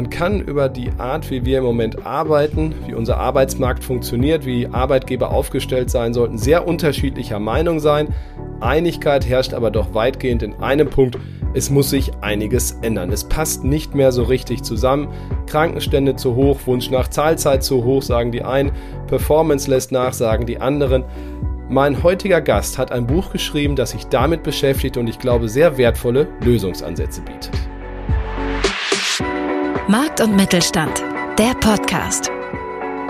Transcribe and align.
Man 0.00 0.08
kann 0.08 0.40
über 0.40 0.70
die 0.70 0.92
Art, 0.96 1.30
wie 1.30 1.44
wir 1.44 1.58
im 1.58 1.64
Moment 1.64 2.06
arbeiten, 2.06 2.74
wie 2.86 2.94
unser 2.94 3.18
Arbeitsmarkt 3.18 3.84
funktioniert, 3.84 4.46
wie 4.46 4.66
Arbeitgeber 4.66 5.30
aufgestellt 5.30 5.90
sein 5.90 6.14
sollten, 6.14 6.38
sehr 6.38 6.66
unterschiedlicher 6.66 7.38
Meinung 7.38 7.80
sein. 7.80 8.08
Einigkeit 8.60 9.28
herrscht 9.28 9.52
aber 9.52 9.70
doch 9.70 9.92
weitgehend 9.92 10.42
in 10.42 10.54
einem 10.54 10.88
Punkt. 10.88 11.18
Es 11.52 11.68
muss 11.68 11.90
sich 11.90 12.12
einiges 12.22 12.78
ändern. 12.80 13.12
Es 13.12 13.24
passt 13.24 13.62
nicht 13.62 13.94
mehr 13.94 14.10
so 14.10 14.22
richtig 14.22 14.62
zusammen. 14.62 15.08
Krankenstände 15.46 16.16
zu 16.16 16.34
hoch, 16.34 16.60
Wunsch 16.64 16.90
nach 16.90 17.08
Zahlzeit 17.08 17.62
zu 17.62 17.84
hoch, 17.84 18.00
sagen 18.00 18.32
die 18.32 18.42
einen. 18.42 18.72
Performance 19.06 19.68
lässt 19.68 19.92
nach, 19.92 20.14
sagen 20.14 20.46
die 20.46 20.62
anderen. 20.62 21.04
Mein 21.68 22.02
heutiger 22.02 22.40
Gast 22.40 22.78
hat 22.78 22.90
ein 22.90 23.06
Buch 23.06 23.32
geschrieben, 23.32 23.76
das 23.76 23.90
sich 23.90 24.06
damit 24.06 24.44
beschäftigt 24.44 24.96
und 24.96 25.08
ich 25.08 25.18
glaube 25.18 25.50
sehr 25.50 25.76
wertvolle 25.76 26.26
Lösungsansätze 26.42 27.20
bietet. 27.20 27.50
Markt 29.90 30.20
und 30.20 30.36
Mittelstand, 30.36 31.02
der 31.36 31.52
Podcast. 31.54 32.30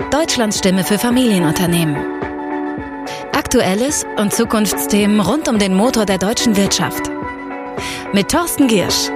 Deutschlands 0.09 0.57
Stimme 0.57 0.83
für 0.83 0.97
Familienunternehmen. 0.97 1.95
Aktuelles 3.33 4.03
und 4.17 4.33
Zukunftsthemen 4.33 5.19
rund 5.19 5.47
um 5.47 5.59
den 5.59 5.75
Motor 5.75 6.07
der 6.07 6.17
deutschen 6.17 6.57
Wirtschaft. 6.57 7.11
Mit 8.13 8.31
Thorsten 8.31 8.67
Giersch. 8.67 9.11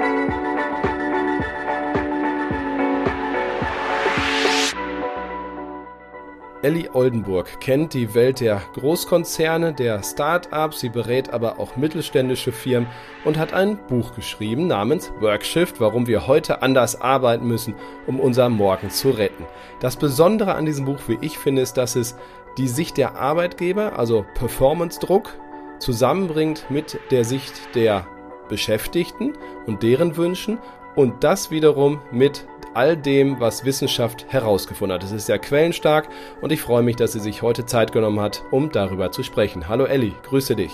Ellie 6.65 6.89
Oldenburg 6.95 7.59
kennt 7.59 7.93
die 7.93 8.15
Welt 8.15 8.39
der 8.39 8.59
Großkonzerne, 8.73 9.71
der 9.71 10.01
Start-ups, 10.01 10.79
sie 10.79 10.89
berät 10.89 11.31
aber 11.31 11.59
auch 11.59 11.75
mittelständische 11.75 12.51
Firmen 12.51 12.89
und 13.23 13.37
hat 13.37 13.53
ein 13.53 13.77
Buch 13.85 14.15
geschrieben 14.15 14.65
namens 14.65 15.13
Workshift, 15.19 15.79
warum 15.79 16.07
wir 16.07 16.25
heute 16.25 16.63
anders 16.63 16.99
arbeiten 16.99 17.47
müssen, 17.47 17.75
um 18.07 18.19
unser 18.19 18.49
Morgen 18.49 18.89
zu 18.89 19.11
retten. 19.11 19.45
Das 19.79 19.95
Besondere 19.95 20.55
an 20.55 20.65
diesem 20.65 20.85
Buch, 20.85 21.01
wie 21.05 21.19
ich 21.21 21.37
finde, 21.37 21.61
ist, 21.61 21.73
dass 21.77 21.95
es 21.95 22.15
die 22.57 22.67
Sicht 22.67 22.97
der 22.97 23.15
Arbeitgeber, 23.15 23.99
also 23.99 24.25
Performance-Druck, 24.33 25.37
zusammenbringt 25.77 26.65
mit 26.71 26.99
der 27.11 27.25
Sicht 27.25 27.75
der 27.75 28.07
Beschäftigten 28.49 29.33
und 29.67 29.83
deren 29.83 30.17
Wünschen 30.17 30.57
und 30.95 31.23
das 31.23 31.51
wiederum 31.51 32.01
mit 32.11 32.47
all 32.75 32.97
dem, 32.97 33.39
was 33.39 33.65
Wissenschaft 33.65 34.25
herausgefunden 34.29 34.95
hat. 34.95 35.03
Es 35.03 35.11
ist 35.11 35.25
sehr 35.25 35.39
quellenstark 35.39 36.09
und 36.41 36.51
ich 36.51 36.61
freue 36.61 36.83
mich, 36.83 36.97
dass 36.97 37.13
sie 37.13 37.19
sich 37.19 37.41
heute 37.41 37.65
Zeit 37.65 37.91
genommen 37.91 38.19
hat, 38.19 38.43
um 38.51 38.71
darüber 38.71 39.11
zu 39.11 39.23
sprechen. 39.23 39.67
Hallo 39.67 39.85
Elli, 39.85 40.13
grüße 40.23 40.55
dich. 40.55 40.71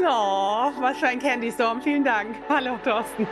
Oh, 0.00 0.70
was 0.80 0.98
für 0.98 1.08
ein 1.08 1.18
Candy 1.18 1.50
Storm. 1.50 1.80
Vielen 1.82 2.04
Dank. 2.04 2.36
Hallo 2.48 2.78
Thorsten. 2.84 3.26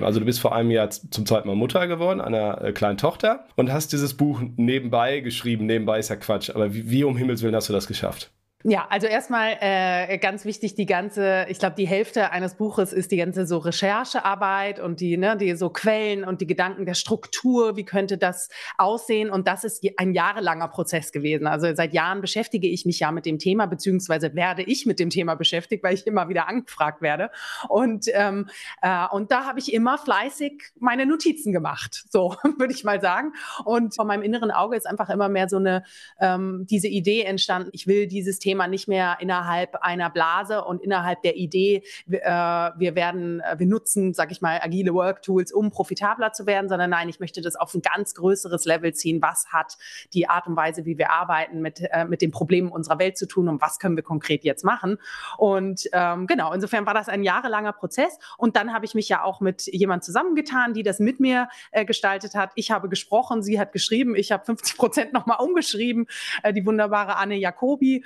Also 0.00 0.20
du 0.20 0.26
bist 0.26 0.40
vor 0.40 0.54
einem 0.54 0.70
Jahr 0.70 0.88
zum 0.90 1.26
zweiten 1.26 1.48
Mal 1.48 1.56
Mutter 1.56 1.86
geworden, 1.86 2.20
einer 2.20 2.62
äh, 2.62 2.72
kleinen 2.72 2.96
Tochter 2.96 3.46
und 3.56 3.72
hast 3.72 3.92
dieses 3.92 4.16
Buch 4.16 4.40
nebenbei 4.56 5.20
geschrieben. 5.20 5.66
Nebenbei 5.66 5.98
ist 5.98 6.08
ja 6.08 6.16
Quatsch, 6.16 6.50
aber 6.50 6.72
wie, 6.72 6.90
wie 6.90 7.04
um 7.04 7.16
Himmels 7.16 7.42
Willen 7.42 7.54
hast 7.54 7.68
du 7.68 7.72
das 7.72 7.86
geschafft? 7.86 8.30
Ja, 8.62 8.86
also 8.90 9.06
erstmal 9.06 9.56
äh, 9.60 10.18
ganz 10.18 10.44
wichtig, 10.44 10.74
die 10.74 10.84
ganze, 10.84 11.46
ich 11.48 11.58
glaube, 11.58 11.76
die 11.76 11.88
Hälfte 11.88 12.30
eines 12.30 12.56
Buches 12.56 12.92
ist 12.92 13.10
die 13.10 13.16
ganze 13.16 13.46
so 13.46 13.56
Recherchearbeit 13.56 14.80
und 14.80 15.00
die, 15.00 15.16
ne, 15.16 15.34
die 15.34 15.54
so 15.56 15.70
Quellen 15.70 16.24
und 16.24 16.42
die 16.42 16.46
Gedanken 16.46 16.84
der 16.84 16.92
Struktur, 16.92 17.78
wie 17.78 17.86
könnte 17.86 18.18
das 18.18 18.50
aussehen? 18.76 19.30
Und 19.30 19.48
das 19.48 19.64
ist 19.64 19.82
ein 19.96 20.12
jahrelanger 20.12 20.68
Prozess 20.68 21.10
gewesen. 21.10 21.46
Also 21.46 21.74
seit 21.74 21.94
Jahren 21.94 22.20
beschäftige 22.20 22.68
ich 22.68 22.84
mich 22.84 23.00
ja 23.00 23.10
mit 23.12 23.24
dem 23.24 23.38
Thema, 23.38 23.64
beziehungsweise 23.64 24.34
werde 24.34 24.62
ich 24.62 24.84
mit 24.84 24.98
dem 25.00 25.08
Thema 25.08 25.36
beschäftigt, 25.36 25.82
weil 25.82 25.94
ich 25.94 26.06
immer 26.06 26.28
wieder 26.28 26.46
angefragt 26.46 27.00
werde. 27.00 27.30
Und, 27.70 28.08
ähm, 28.12 28.50
äh, 28.82 29.06
und 29.10 29.30
da 29.32 29.46
habe 29.46 29.58
ich 29.58 29.72
immer 29.72 29.96
fleißig 29.96 30.64
meine 30.78 31.06
Notizen 31.06 31.54
gemacht, 31.54 32.04
so 32.10 32.36
würde 32.58 32.74
ich 32.74 32.84
mal 32.84 33.00
sagen. 33.00 33.32
Und 33.64 33.96
von 33.96 34.06
meinem 34.06 34.22
inneren 34.22 34.50
Auge 34.50 34.76
ist 34.76 34.86
einfach 34.86 35.08
immer 35.08 35.30
mehr 35.30 35.48
so 35.48 35.56
eine, 35.56 35.82
ähm, 36.20 36.66
diese 36.68 36.88
Idee 36.88 37.22
entstanden, 37.22 37.70
ich 37.72 37.86
will 37.86 38.06
dieses 38.06 38.38
Thema 38.38 38.49
Thema 38.50 38.66
nicht 38.66 38.88
mehr 38.88 39.18
innerhalb 39.20 39.76
einer 39.76 40.10
Blase 40.10 40.64
und 40.64 40.82
innerhalb 40.82 41.22
der 41.22 41.36
Idee, 41.36 41.84
äh, 42.10 42.20
wir 42.20 42.96
werden, 42.96 43.38
äh, 43.38 43.60
wir 43.60 43.66
nutzen, 43.66 44.12
sag 44.12 44.32
ich 44.32 44.40
mal, 44.40 44.58
agile 44.60 44.92
Work 44.92 45.22
Tools, 45.22 45.52
um 45.52 45.70
profitabler 45.70 46.32
zu 46.32 46.46
werden, 46.46 46.68
sondern 46.68 46.90
nein, 46.90 47.08
ich 47.08 47.20
möchte 47.20 47.42
das 47.42 47.54
auf 47.54 47.72
ein 47.74 47.80
ganz 47.80 48.14
größeres 48.14 48.64
Level 48.64 48.92
ziehen. 48.92 49.22
Was 49.22 49.52
hat 49.52 49.78
die 50.14 50.28
Art 50.28 50.48
und 50.48 50.56
Weise, 50.56 50.84
wie 50.84 50.98
wir 50.98 51.12
arbeiten, 51.12 51.60
mit, 51.60 51.80
äh, 51.80 52.04
mit 52.06 52.22
den 52.22 52.32
Problemen 52.32 52.72
unserer 52.72 52.98
Welt 52.98 53.16
zu 53.16 53.28
tun 53.28 53.48
und 53.48 53.62
was 53.62 53.78
können 53.78 53.94
wir 53.94 54.02
konkret 54.02 54.42
jetzt 54.42 54.64
machen? 54.64 54.98
Und 55.38 55.88
ähm, 55.92 56.26
genau, 56.26 56.52
insofern 56.52 56.86
war 56.86 56.94
das 56.94 57.08
ein 57.08 57.22
jahrelanger 57.22 57.72
Prozess. 57.72 58.18
Und 58.36 58.56
dann 58.56 58.72
habe 58.72 58.84
ich 58.84 58.94
mich 58.94 59.08
ja 59.08 59.22
auch 59.22 59.40
mit 59.40 59.68
jemand 59.68 60.02
zusammengetan, 60.02 60.74
die 60.74 60.82
das 60.82 60.98
mit 60.98 61.20
mir 61.20 61.48
äh, 61.70 61.84
gestaltet 61.84 62.34
hat. 62.34 62.50
Ich 62.56 62.72
habe 62.72 62.88
gesprochen, 62.88 63.44
sie 63.44 63.60
hat 63.60 63.70
geschrieben, 63.70 64.16
ich 64.16 64.32
habe 64.32 64.44
50 64.44 64.76
Prozent 64.76 65.12
nochmal 65.12 65.36
umgeschrieben, 65.38 66.06
äh, 66.42 66.52
die 66.52 66.66
wunderbare 66.66 67.14
Anne 67.14 67.36
Jacobi. 67.36 68.04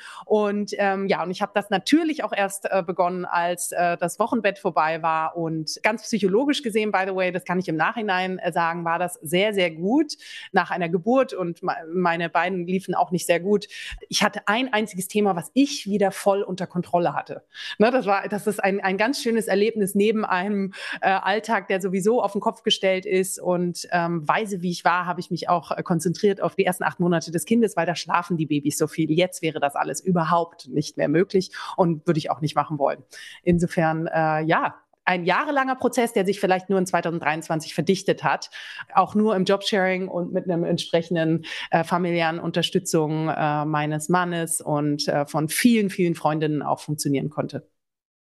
Ähm, 0.78 1.06
ja, 1.06 1.22
und 1.22 1.30
ich 1.30 1.42
habe 1.42 1.52
das 1.54 1.70
natürlich 1.70 2.24
auch 2.24 2.32
erst 2.32 2.66
äh, 2.70 2.82
begonnen, 2.84 3.24
als 3.24 3.70
äh, 3.70 3.96
das 3.96 4.18
Wochenbett 4.18 4.58
vorbei 4.58 5.00
war. 5.00 5.36
Und 5.36 5.78
ganz 5.82 6.02
psychologisch 6.02 6.62
gesehen, 6.62 6.90
by 6.90 7.04
the 7.06 7.14
way, 7.14 7.30
das 7.30 7.44
kann 7.44 7.58
ich 7.58 7.68
im 7.68 7.76
Nachhinein 7.76 8.38
äh, 8.38 8.50
sagen, 8.50 8.84
war 8.84 8.98
das 8.98 9.14
sehr, 9.22 9.54
sehr 9.54 9.70
gut 9.70 10.14
nach 10.50 10.70
einer 10.72 10.88
Geburt 10.88 11.34
und 11.34 11.60
meine 11.92 12.30
beiden 12.30 12.66
liefen 12.66 12.94
auch 12.94 13.12
nicht 13.12 13.26
sehr 13.26 13.38
gut. 13.38 13.68
Ich 14.08 14.24
hatte 14.24 14.40
ein 14.46 14.72
einziges 14.72 15.06
Thema, 15.06 15.36
was 15.36 15.50
ich 15.54 15.86
wieder 15.86 16.10
voll 16.10 16.42
unter 16.42 16.66
Kontrolle 16.66 17.14
hatte. 17.14 17.44
Ne, 17.78 17.90
das 17.92 18.06
war, 18.06 18.28
das 18.28 18.46
ist 18.46 18.62
ein, 18.62 18.80
ein 18.80 18.96
ganz 18.96 19.22
schönes 19.22 19.46
Erlebnis 19.46 19.94
neben 19.94 20.24
einem 20.24 20.72
äh, 21.00 21.10
Alltag, 21.10 21.68
der 21.68 21.80
sowieso 21.80 22.22
auf 22.22 22.32
den 22.32 22.40
Kopf 22.40 22.62
gestellt 22.62 23.06
ist. 23.06 23.38
Und 23.38 23.86
ähm, 23.92 24.26
weise 24.26 24.62
wie 24.62 24.70
ich 24.70 24.84
war, 24.84 25.06
habe 25.06 25.20
ich 25.20 25.30
mich 25.30 25.48
auch 25.48 25.70
äh, 25.70 25.82
konzentriert 25.82 26.40
auf 26.40 26.56
die 26.56 26.64
ersten 26.64 26.82
acht 26.82 26.98
Monate 26.98 27.30
des 27.30 27.44
Kindes, 27.44 27.76
weil 27.76 27.86
da 27.86 27.94
schlafen 27.94 28.36
die 28.36 28.46
Babys 28.46 28.78
so 28.78 28.88
viel. 28.88 29.12
Jetzt 29.12 29.40
wäre 29.42 29.60
das 29.60 29.76
alles 29.76 30.00
über 30.00 30.23
überhaupt 30.24 30.68
nicht 30.68 30.96
mehr 30.96 31.08
möglich 31.08 31.50
und 31.76 32.06
würde 32.06 32.18
ich 32.18 32.30
auch 32.30 32.40
nicht 32.40 32.56
machen 32.56 32.78
wollen. 32.78 33.02
Insofern, 33.42 34.06
äh, 34.06 34.42
ja, 34.42 34.74
ein 35.06 35.24
jahrelanger 35.24 35.74
Prozess, 35.74 36.14
der 36.14 36.24
sich 36.24 36.40
vielleicht 36.40 36.70
nur 36.70 36.78
in 36.78 36.86
2023 36.86 37.74
verdichtet 37.74 38.24
hat, 38.24 38.48
auch 38.94 39.14
nur 39.14 39.36
im 39.36 39.44
Jobsharing 39.44 40.08
und 40.08 40.32
mit 40.32 40.48
einem 40.48 40.64
entsprechenden 40.64 41.44
äh, 41.70 41.84
familiären 41.84 42.38
Unterstützung 42.38 43.28
äh, 43.28 43.66
meines 43.66 44.08
Mannes 44.08 44.62
und 44.62 45.06
äh, 45.08 45.26
von 45.26 45.50
vielen, 45.50 45.90
vielen 45.90 46.14
Freundinnen 46.14 46.62
auch 46.62 46.80
funktionieren 46.80 47.28
konnte. 47.28 47.68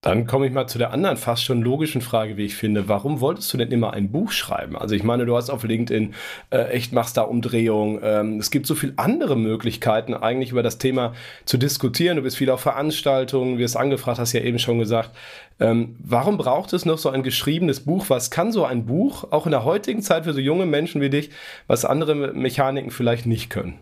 Dann 0.00 0.28
komme 0.28 0.46
ich 0.46 0.52
mal 0.52 0.68
zu 0.68 0.78
der 0.78 0.92
anderen 0.92 1.16
fast 1.16 1.42
schon 1.42 1.60
logischen 1.60 2.00
Frage, 2.02 2.36
wie 2.36 2.44
ich 2.44 2.54
finde. 2.54 2.88
Warum 2.88 3.20
wolltest 3.20 3.52
du 3.52 3.58
denn 3.58 3.72
immer 3.72 3.94
ein 3.94 4.12
Buch 4.12 4.30
schreiben? 4.30 4.76
Also 4.76 4.94
ich 4.94 5.02
meine, 5.02 5.26
du 5.26 5.36
hast 5.36 5.50
auf 5.50 5.64
LinkedIn 5.64 6.14
äh, 6.50 6.68
echt 6.68 6.92
machst 6.92 7.16
da 7.16 7.22
Umdrehungen. 7.22 7.98
Ähm, 8.04 8.38
es 8.38 8.52
gibt 8.52 8.68
so 8.68 8.76
viele 8.76 8.92
andere 8.94 9.34
Möglichkeiten, 9.36 10.14
eigentlich 10.14 10.52
über 10.52 10.62
das 10.62 10.78
Thema 10.78 11.14
zu 11.46 11.58
diskutieren. 11.58 12.16
Du 12.16 12.22
bist 12.22 12.36
viel 12.36 12.50
auf 12.50 12.60
Veranstaltungen, 12.60 13.58
wirst 13.58 13.76
angefragt, 13.76 14.20
hast 14.20 14.32
ja 14.34 14.40
eben 14.40 14.60
schon 14.60 14.78
gesagt. 14.78 15.10
Ähm, 15.58 15.96
warum 15.98 16.38
braucht 16.38 16.72
es 16.74 16.84
noch 16.84 16.98
so 16.98 17.10
ein 17.10 17.24
geschriebenes 17.24 17.80
Buch? 17.80 18.04
Was 18.08 18.30
kann 18.30 18.52
so 18.52 18.64
ein 18.64 18.86
Buch, 18.86 19.24
auch 19.32 19.46
in 19.46 19.50
der 19.50 19.64
heutigen 19.64 20.02
Zeit 20.02 20.24
für 20.24 20.32
so 20.32 20.38
junge 20.38 20.66
Menschen 20.66 21.00
wie 21.00 21.10
dich, 21.10 21.30
was 21.66 21.84
andere 21.84 22.14
Mechaniken 22.14 22.92
vielleicht 22.92 23.26
nicht 23.26 23.50
können? 23.50 23.80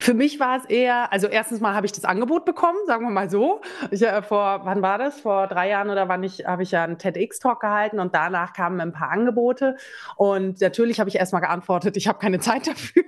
Für 0.00 0.14
mich 0.14 0.38
war 0.38 0.56
es 0.56 0.64
eher, 0.64 1.12
also 1.12 1.26
erstens 1.26 1.60
mal 1.60 1.74
habe 1.74 1.84
ich 1.84 1.90
das 1.90 2.04
Angebot 2.04 2.44
bekommen, 2.44 2.78
sagen 2.86 3.04
wir 3.04 3.10
mal 3.10 3.28
so. 3.28 3.60
Ich, 3.90 4.00
äh, 4.00 4.22
vor, 4.22 4.60
wann 4.62 4.80
war 4.80 4.96
das? 4.96 5.20
Vor 5.20 5.48
drei 5.48 5.70
Jahren 5.70 5.90
oder 5.90 6.08
wann 6.08 6.22
ich, 6.22 6.46
habe 6.46 6.62
ich 6.62 6.70
ja 6.70 6.84
einen 6.84 6.98
TEDx-Talk 6.98 7.60
gehalten 7.60 7.98
und 7.98 8.14
danach 8.14 8.52
kamen 8.52 8.80
ein 8.80 8.92
paar 8.92 9.10
Angebote. 9.10 9.76
Und 10.14 10.60
natürlich 10.60 11.00
habe 11.00 11.10
ich 11.10 11.16
erstmal 11.16 11.42
geantwortet, 11.42 11.96
ich 11.96 12.06
habe 12.06 12.20
keine 12.20 12.38
Zeit 12.38 12.66
dafür. 12.68 13.02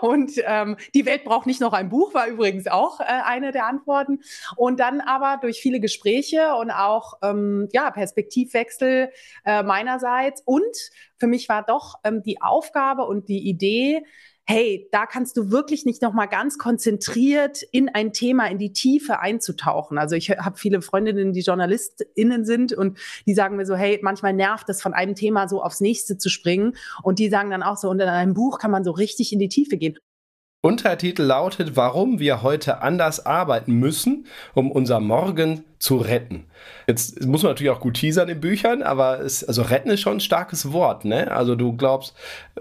Und 0.00 0.32
ähm, 0.46 0.78
die 0.94 1.04
Welt 1.04 1.24
braucht 1.24 1.46
nicht 1.46 1.60
noch 1.60 1.74
ein 1.74 1.90
Buch, 1.90 2.14
war 2.14 2.26
übrigens 2.26 2.68
auch 2.68 3.00
äh, 3.00 3.04
eine 3.04 3.52
der 3.52 3.66
Antworten. 3.66 4.20
Und 4.56 4.80
dann 4.80 5.02
aber 5.02 5.38
durch 5.42 5.60
viele 5.60 5.78
Gespräche 5.78 6.54
und 6.54 6.70
auch 6.70 7.18
ähm, 7.22 7.68
ja, 7.72 7.90
Perspektivwechsel 7.90 9.10
äh, 9.44 9.62
meinerseits. 9.62 10.40
Und 10.46 10.74
für 11.18 11.26
mich 11.26 11.50
war 11.50 11.62
doch 11.62 11.96
ähm, 12.02 12.22
die 12.22 12.40
Aufgabe 12.40 13.04
und 13.04 13.28
die 13.28 13.46
Idee, 13.46 14.02
hey, 14.50 14.88
da 14.90 15.06
kannst 15.06 15.36
du 15.36 15.52
wirklich 15.52 15.84
nicht 15.84 16.02
noch 16.02 16.12
mal 16.12 16.26
ganz 16.26 16.58
konzentriert 16.58 17.62
in 17.70 17.88
ein 17.88 18.12
Thema, 18.12 18.50
in 18.50 18.58
die 18.58 18.72
Tiefe 18.72 19.20
einzutauchen. 19.20 19.96
Also 19.96 20.16
ich 20.16 20.30
habe 20.30 20.58
viele 20.58 20.82
Freundinnen, 20.82 21.32
die 21.32 21.42
JournalistInnen 21.42 22.44
sind 22.44 22.72
und 22.72 22.98
die 23.26 23.34
sagen 23.34 23.56
mir 23.56 23.64
so, 23.64 23.76
hey, 23.76 24.00
manchmal 24.02 24.32
nervt 24.32 24.68
es 24.68 24.82
von 24.82 24.92
einem 24.92 25.14
Thema 25.14 25.48
so 25.48 25.62
aufs 25.62 25.80
nächste 25.80 26.18
zu 26.18 26.28
springen 26.28 26.74
und 27.04 27.20
die 27.20 27.28
sagen 27.28 27.50
dann 27.50 27.62
auch 27.62 27.76
so, 27.76 27.88
und 27.90 28.00
in 28.00 28.08
einem 28.08 28.34
Buch 28.34 28.58
kann 28.58 28.72
man 28.72 28.82
so 28.82 28.90
richtig 28.90 29.32
in 29.32 29.38
die 29.38 29.48
Tiefe 29.48 29.76
gehen. 29.76 29.98
Untertitel 30.62 31.22
lautet, 31.22 31.74
warum 31.74 32.18
wir 32.18 32.42
heute 32.42 32.82
anders 32.82 33.24
arbeiten 33.24 33.72
müssen, 33.74 34.26
um 34.54 34.70
unser 34.70 35.00
Morgen 35.00 35.64
zu 35.78 35.96
retten. 35.96 36.44
Jetzt 36.86 37.24
muss 37.24 37.42
man 37.42 37.52
natürlich 37.52 37.70
auch 37.70 37.80
gut 37.80 37.94
teasern 37.94 38.28
in 38.28 38.40
Büchern, 38.40 38.82
aber 38.82 39.20
es, 39.20 39.42
also 39.42 39.62
retten 39.62 39.88
ist 39.88 40.02
schon 40.02 40.18
ein 40.18 40.20
starkes 40.20 40.70
Wort, 40.72 41.06
ne? 41.06 41.30
Also 41.30 41.54
du 41.54 41.74
glaubst 41.74 42.14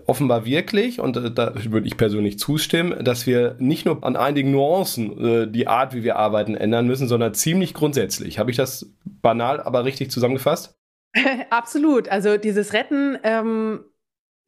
offenbar 0.05 0.45
wirklich, 0.45 1.01
und 1.01 1.17
äh, 1.17 1.29
da 1.29 1.53
würde 1.55 1.87
ich 1.87 1.97
persönlich 1.97 2.39
zustimmen, 2.39 3.03
dass 3.03 3.27
wir 3.27 3.57
nicht 3.59 3.85
nur 3.85 4.01
an 4.05 4.15
einigen 4.15 4.51
Nuancen 4.51 5.25
äh, 5.25 5.47
die 5.51 5.67
Art, 5.67 5.93
wie 5.93 6.03
wir 6.03 6.15
arbeiten, 6.15 6.55
ändern 6.55 6.87
müssen, 6.87 7.09
sondern 7.09 7.33
ziemlich 7.33 7.73
grundsätzlich. 7.73 8.39
Habe 8.39 8.51
ich 8.51 8.57
das 8.57 8.89
banal, 9.21 9.59
aber 9.59 9.83
richtig 9.83 10.09
zusammengefasst? 10.09 10.79
Absolut. 11.49 12.07
Also 12.07 12.37
dieses 12.37 12.71
Retten 12.71 13.17
ähm, 13.23 13.81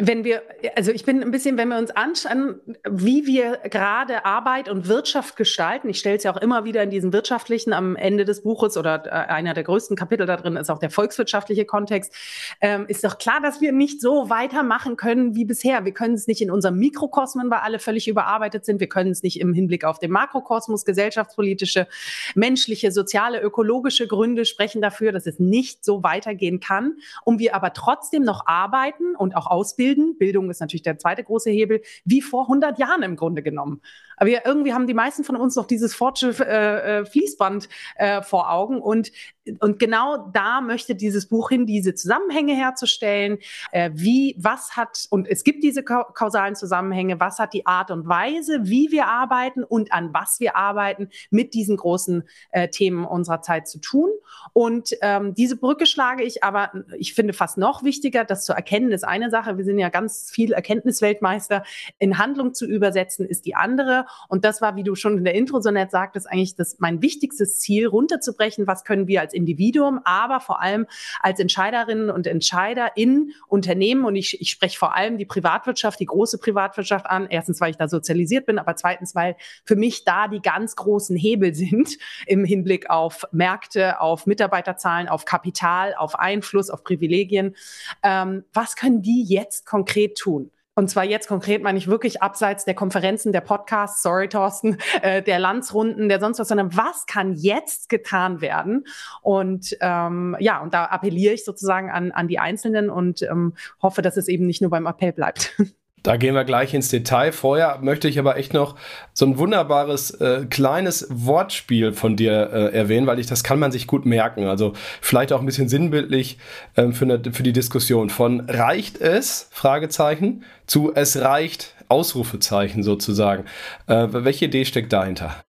wenn 0.07 0.23
wir, 0.23 0.41
also 0.75 0.91
ich 0.91 1.05
bin 1.05 1.21
ein 1.21 1.31
bisschen, 1.31 1.57
wenn 1.57 1.69
wir 1.69 1.77
uns 1.77 1.91
anschauen, 1.91 2.59
wie 2.89 3.27
wir 3.27 3.59
gerade 3.69 4.25
Arbeit 4.25 4.67
und 4.67 4.87
Wirtschaft 4.87 5.35
gestalten, 5.35 5.89
ich 5.89 5.99
stelle 5.99 6.17
es 6.17 6.23
ja 6.23 6.33
auch 6.33 6.41
immer 6.41 6.65
wieder 6.65 6.81
in 6.81 6.89
diesen 6.89 7.13
wirtschaftlichen 7.13 7.71
am 7.71 7.95
Ende 7.95 8.25
des 8.25 8.41
Buches 8.41 8.77
oder 8.77 9.05
äh, 9.05 9.09
einer 9.09 9.53
der 9.53 9.63
größten 9.63 9.95
Kapitel 9.95 10.25
da 10.25 10.37
drin 10.37 10.55
ist 10.55 10.71
auch 10.71 10.79
der 10.79 10.89
volkswirtschaftliche 10.89 11.65
Kontext, 11.65 12.13
ähm, 12.61 12.85
ist 12.87 13.03
doch 13.03 13.17
klar, 13.17 13.41
dass 13.41 13.61
wir 13.61 13.71
nicht 13.71 14.01
so 14.01 14.29
weitermachen 14.29 14.95
können 14.95 15.35
wie 15.35 15.45
bisher. 15.45 15.85
Wir 15.85 15.93
können 15.93 16.15
es 16.15 16.27
nicht 16.27 16.41
in 16.41 16.49
unserem 16.49 16.77
Mikrokosmen, 16.77 17.51
weil 17.51 17.59
alle 17.59 17.79
völlig 17.79 18.07
überarbeitet 18.07 18.65
sind. 18.65 18.79
Wir 18.79 18.89
können 18.89 19.11
es 19.11 19.21
nicht 19.21 19.39
im 19.39 19.53
Hinblick 19.53 19.85
auf 19.85 19.99
den 19.99 20.11
Makrokosmos, 20.11 20.83
gesellschaftspolitische, 20.83 21.87
menschliche, 22.33 22.91
soziale, 22.91 23.39
ökologische 23.41 24.07
Gründe 24.07 24.45
sprechen 24.45 24.81
dafür, 24.81 25.11
dass 25.11 25.27
es 25.27 25.39
nicht 25.39 25.85
so 25.85 26.03
weitergehen 26.03 26.59
kann. 26.59 26.97
Und 27.23 27.39
wir 27.39 27.55
aber 27.55 27.73
trotzdem 27.73 28.23
noch 28.23 28.47
arbeiten 28.47 29.15
und 29.15 29.35
auch 29.35 29.47
ausbilden. 29.47 29.90
Bildung 29.95 30.49
ist 30.49 30.59
natürlich 30.59 30.83
der 30.83 30.97
zweite 30.97 31.23
große 31.23 31.49
Hebel, 31.49 31.81
wie 32.05 32.21
vor 32.21 32.43
100 32.43 32.79
Jahren 32.79 33.03
im 33.03 33.15
Grunde 33.15 33.43
genommen. 33.43 33.81
Aber 34.17 34.29
wir, 34.29 34.45
irgendwie 34.45 34.73
haben 34.73 34.87
die 34.87 34.93
meisten 34.93 35.23
von 35.23 35.35
uns 35.35 35.55
noch 35.55 35.65
dieses 35.65 35.95
Fortsche 35.95 36.35
äh, 36.39 36.99
äh, 36.99 37.05
Fließband 37.05 37.69
äh, 37.95 38.21
vor 38.21 38.51
Augen 38.51 38.81
und 38.81 39.11
und 39.59 39.79
genau 39.79 40.29
da 40.33 40.61
möchte 40.61 40.95
dieses 40.95 41.27
Buch 41.27 41.49
hin, 41.49 41.65
diese 41.65 41.95
Zusammenhänge 41.95 42.53
herzustellen. 42.53 43.39
Äh, 43.71 43.91
wie, 43.93 44.35
was 44.37 44.75
hat, 44.77 45.07
und 45.09 45.27
es 45.27 45.43
gibt 45.43 45.63
diese 45.63 45.83
kausalen 45.83 46.55
Zusammenhänge, 46.55 47.19
was 47.19 47.39
hat 47.39 47.53
die 47.53 47.65
Art 47.65 47.89
und 47.89 48.07
Weise, 48.07 48.59
wie 48.63 48.91
wir 48.91 49.07
arbeiten 49.07 49.63
und 49.63 49.93
an 49.93 50.13
was 50.13 50.39
wir 50.39 50.55
arbeiten, 50.55 51.09
mit 51.31 51.53
diesen 51.53 51.77
großen 51.77 52.23
äh, 52.51 52.69
Themen 52.69 53.03
unserer 53.05 53.41
Zeit 53.41 53.67
zu 53.67 53.79
tun. 53.79 54.09
Und 54.53 54.95
ähm, 55.01 55.33
diese 55.33 55.57
Brücke 55.57 55.85
schlage 55.85 56.23
ich 56.23 56.43
aber, 56.43 56.71
ich 56.97 57.13
finde 57.13 57.33
fast 57.33 57.57
noch 57.57 57.83
wichtiger, 57.83 58.23
das 58.25 58.45
zu 58.45 58.53
erkennen 58.53 58.91
ist 58.91 59.03
eine 59.03 59.29
Sache. 59.31 59.57
Wir 59.57 59.65
sind 59.65 59.79
ja 59.79 59.89
ganz 59.89 60.29
viel 60.31 60.53
Erkenntnisweltmeister. 60.53 61.63
In 61.97 62.17
Handlung 62.19 62.53
zu 62.53 62.65
übersetzen 62.65 63.25
ist 63.25 63.45
die 63.45 63.55
andere. 63.55 64.05
Und 64.29 64.45
das 64.45 64.61
war, 64.61 64.75
wie 64.75 64.83
du 64.83 64.95
schon 64.95 65.17
in 65.17 65.23
der 65.23 65.33
Intro 65.33 65.61
so 65.61 65.71
nett 65.71 65.89
sagtest, 65.89 66.29
eigentlich 66.29 66.55
das, 66.55 66.77
mein 66.79 67.01
wichtigstes 67.01 67.59
Ziel, 67.59 67.87
runterzubrechen. 67.87 68.67
Was 68.67 68.83
können 68.83 69.07
wir 69.07 69.21
als 69.21 69.30
als 69.31 69.33
Individuum, 69.33 70.01
aber 70.03 70.39
vor 70.39 70.61
allem 70.61 70.85
als 71.21 71.39
Entscheiderinnen 71.39 72.09
und 72.09 72.27
Entscheider 72.27 72.91
in 72.95 73.33
Unternehmen. 73.47 74.05
Und 74.05 74.15
ich, 74.15 74.39
ich 74.41 74.51
spreche 74.51 74.77
vor 74.77 74.95
allem 74.95 75.17
die 75.17 75.25
Privatwirtschaft, 75.25 75.99
die 75.99 76.05
große 76.05 76.37
Privatwirtschaft 76.37 77.05
an. 77.05 77.27
Erstens, 77.29 77.61
weil 77.61 77.71
ich 77.71 77.77
da 77.77 77.87
sozialisiert 77.87 78.45
bin, 78.45 78.59
aber 78.59 78.75
zweitens, 78.75 79.15
weil 79.15 79.35
für 79.65 79.75
mich 79.75 80.03
da 80.03 80.27
die 80.27 80.41
ganz 80.41 80.75
großen 80.75 81.15
Hebel 81.15 81.53
sind 81.53 81.97
im 82.27 82.45
Hinblick 82.45 82.89
auf 82.89 83.23
Märkte, 83.31 84.01
auf 84.01 84.25
Mitarbeiterzahlen, 84.25 85.07
auf 85.07 85.25
Kapital, 85.25 85.95
auf 85.95 86.15
Einfluss, 86.15 86.69
auf 86.69 86.83
Privilegien. 86.83 87.55
Ähm, 88.03 88.43
was 88.53 88.75
können 88.75 89.01
die 89.01 89.23
jetzt 89.23 89.65
konkret 89.65 90.17
tun? 90.17 90.51
Und 90.75 90.89
zwar 90.89 91.03
jetzt 91.03 91.27
konkret 91.27 91.61
meine 91.63 91.77
ich 91.77 91.87
wirklich 91.87 92.21
abseits 92.21 92.63
der 92.63 92.75
Konferenzen, 92.75 93.33
der 93.33 93.41
Podcasts, 93.41 94.01
sorry 94.01 94.29
Thorsten, 94.29 94.77
äh, 95.01 95.21
der 95.21 95.39
Landsrunden, 95.39 96.09
der 96.09 96.19
sonst 96.19 96.39
was, 96.39 96.47
sondern 96.47 96.75
was 96.75 97.05
kann 97.05 97.33
jetzt 97.33 97.89
getan 97.89 98.41
werden? 98.41 98.85
Und 99.21 99.75
ähm, 99.81 100.35
ja, 100.39 100.61
und 100.61 100.73
da 100.73 100.85
appelliere 100.85 101.33
ich 101.33 101.43
sozusagen 101.43 101.89
an, 101.89 102.11
an 102.11 102.27
die 102.27 102.39
Einzelnen 102.39 102.89
und 102.89 103.21
ähm, 103.23 103.53
hoffe, 103.81 104.01
dass 104.01 104.17
es 104.17 104.27
eben 104.27 104.45
nicht 104.45 104.61
nur 104.61 104.71
beim 104.71 104.85
Appell 104.85 105.13
bleibt. 105.13 105.55
Da 106.03 106.17
gehen 106.17 106.33
wir 106.33 106.43
gleich 106.43 106.73
ins 106.73 106.89
Detail. 106.89 107.31
Vorher 107.31 107.79
möchte 107.81 108.07
ich 108.07 108.17
aber 108.17 108.37
echt 108.37 108.53
noch 108.53 108.75
so 109.13 109.25
ein 109.25 109.37
wunderbares 109.37 110.11
äh, 110.11 110.45
kleines 110.49 111.07
Wortspiel 111.09 111.93
von 111.93 112.15
dir 112.15 112.49
äh, 112.51 112.75
erwähnen, 112.75 113.05
weil 113.05 113.19
ich 113.19 113.27
das 113.27 113.43
kann 113.43 113.59
man 113.59 113.71
sich 113.71 113.85
gut 113.85 114.05
merken. 114.05 114.47
Also 114.47 114.73
vielleicht 115.01 115.31
auch 115.31 115.39
ein 115.39 115.45
bisschen 115.45 115.69
sinnbildlich 115.69 116.39
ähm, 116.75 116.93
für, 116.93 117.05
eine, 117.05 117.21
für 117.31 117.43
die 117.43 117.53
Diskussion. 117.53 118.09
Von 118.09 118.41
reicht 118.49 118.99
es 118.99 119.47
Fragezeichen 119.51 120.43
zu 120.65 120.93
es 120.93 121.19
reicht 121.21 121.75
Ausrufezeichen 121.87 122.81
sozusagen. 122.81 123.45
Äh, 123.87 124.07
welche 124.11 124.45
Idee 124.45 124.65
steckt 124.65 124.93
dahinter? 124.93 125.43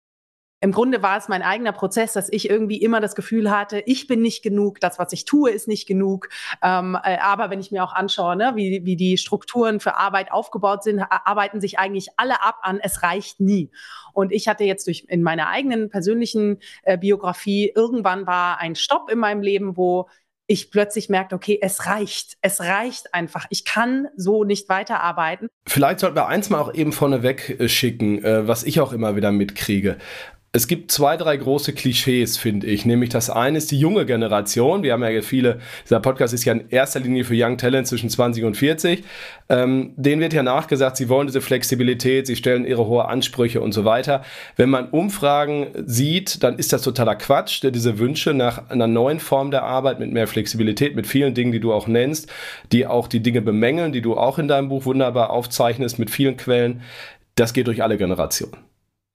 Im 0.60 0.72
Grunde 0.72 1.02
war 1.02 1.16
es 1.16 1.28
mein 1.28 1.42
eigener 1.42 1.72
Prozess, 1.72 2.12
dass 2.12 2.30
ich 2.30 2.50
irgendwie 2.50 2.76
immer 2.76 3.00
das 3.00 3.14
Gefühl 3.14 3.50
hatte, 3.50 3.82
ich 3.86 4.06
bin 4.06 4.20
nicht 4.20 4.42
genug, 4.42 4.78
das, 4.80 4.98
was 4.98 5.12
ich 5.12 5.24
tue, 5.24 5.50
ist 5.50 5.68
nicht 5.68 5.88
genug. 5.88 6.28
Ähm, 6.62 6.98
äh, 7.02 7.16
aber 7.18 7.48
wenn 7.48 7.60
ich 7.60 7.70
mir 7.70 7.82
auch 7.82 7.94
anschaue, 7.94 8.36
ne, 8.36 8.52
wie, 8.56 8.84
wie 8.84 8.96
die 8.96 9.16
Strukturen 9.16 9.80
für 9.80 9.96
Arbeit 9.96 10.30
aufgebaut 10.30 10.82
sind, 10.82 11.00
arbeiten 11.00 11.62
sich 11.62 11.78
eigentlich 11.78 12.08
alle 12.18 12.42
ab 12.42 12.58
an, 12.62 12.78
es 12.82 13.02
reicht 13.02 13.40
nie. 13.40 13.70
Und 14.12 14.32
ich 14.32 14.48
hatte 14.48 14.64
jetzt 14.64 14.86
durch 14.86 15.06
in 15.08 15.22
meiner 15.22 15.48
eigenen 15.48 15.88
persönlichen 15.88 16.58
äh, 16.82 16.98
Biografie, 16.98 17.72
irgendwann 17.74 18.26
war 18.26 18.58
ein 18.58 18.74
Stopp 18.74 19.10
in 19.10 19.18
meinem 19.18 19.40
Leben, 19.40 19.78
wo 19.78 20.08
ich 20.46 20.70
plötzlich 20.70 21.08
merkte, 21.08 21.36
okay, 21.36 21.58
es 21.62 21.86
reicht, 21.86 22.36
es 22.42 22.60
reicht 22.60 23.14
einfach. 23.14 23.46
Ich 23.50 23.64
kann 23.64 24.08
so 24.16 24.42
nicht 24.42 24.68
weiterarbeiten. 24.68 25.48
Vielleicht 25.66 26.00
sollten 26.00 26.16
wir 26.16 26.26
eins 26.26 26.50
mal 26.50 26.58
auch 26.60 26.74
eben 26.74 26.92
vorneweg 26.92 27.60
äh, 27.60 27.68
schicken, 27.68 28.22
äh, 28.22 28.46
was 28.46 28.64
ich 28.64 28.80
auch 28.80 28.92
immer 28.92 29.16
wieder 29.16 29.32
mitkriege 29.32 29.96
es 30.52 30.66
gibt 30.66 30.90
zwei, 30.90 31.16
drei 31.16 31.36
große 31.36 31.72
Klischees, 31.72 32.36
finde 32.36 32.66
ich. 32.66 32.84
Nämlich 32.84 33.10
das 33.10 33.30
eine 33.30 33.58
ist 33.58 33.70
die 33.70 33.78
junge 33.78 34.04
Generation. 34.04 34.82
Wir 34.82 34.94
haben 34.94 35.04
ja 35.04 35.22
viele, 35.22 35.60
dieser 35.84 36.00
Podcast 36.00 36.34
ist 36.34 36.44
ja 36.44 36.54
in 36.54 36.68
erster 36.70 36.98
Linie 36.98 37.22
für 37.22 37.34
Young 37.36 37.56
Talent 37.56 37.86
zwischen 37.86 38.10
20 38.10 38.42
und 38.42 38.56
40. 38.56 39.04
Ähm, 39.48 39.92
denen 39.96 40.20
wird 40.20 40.32
ja 40.32 40.42
nachgesagt, 40.42 40.96
sie 40.96 41.08
wollen 41.08 41.28
diese 41.28 41.40
Flexibilität, 41.40 42.26
sie 42.26 42.34
stellen 42.34 42.64
ihre 42.64 42.84
hohe 42.86 43.04
Ansprüche 43.04 43.60
und 43.60 43.70
so 43.70 43.84
weiter. 43.84 44.24
Wenn 44.56 44.70
man 44.70 44.88
Umfragen 44.88 45.68
sieht, 45.86 46.42
dann 46.42 46.58
ist 46.58 46.72
das 46.72 46.82
totaler 46.82 47.14
Quatsch, 47.14 47.62
diese 47.62 48.00
Wünsche 48.00 48.34
nach 48.34 48.70
einer 48.70 48.88
neuen 48.88 49.20
Form 49.20 49.52
der 49.52 49.62
Arbeit 49.62 50.00
mit 50.00 50.10
mehr 50.10 50.26
Flexibilität, 50.26 50.96
mit 50.96 51.06
vielen 51.06 51.34
Dingen, 51.34 51.52
die 51.52 51.60
du 51.60 51.72
auch 51.72 51.86
nennst, 51.86 52.28
die 52.72 52.88
auch 52.88 53.06
die 53.06 53.20
Dinge 53.20 53.40
bemängeln, 53.40 53.92
die 53.92 54.02
du 54.02 54.16
auch 54.16 54.40
in 54.40 54.48
deinem 54.48 54.68
Buch 54.68 54.84
wunderbar 54.84 55.30
aufzeichnest 55.30 56.00
mit 56.00 56.10
vielen 56.10 56.36
Quellen. 56.36 56.82
Das 57.36 57.52
geht 57.52 57.68
durch 57.68 57.84
alle 57.84 57.96
Generationen. 57.96 58.69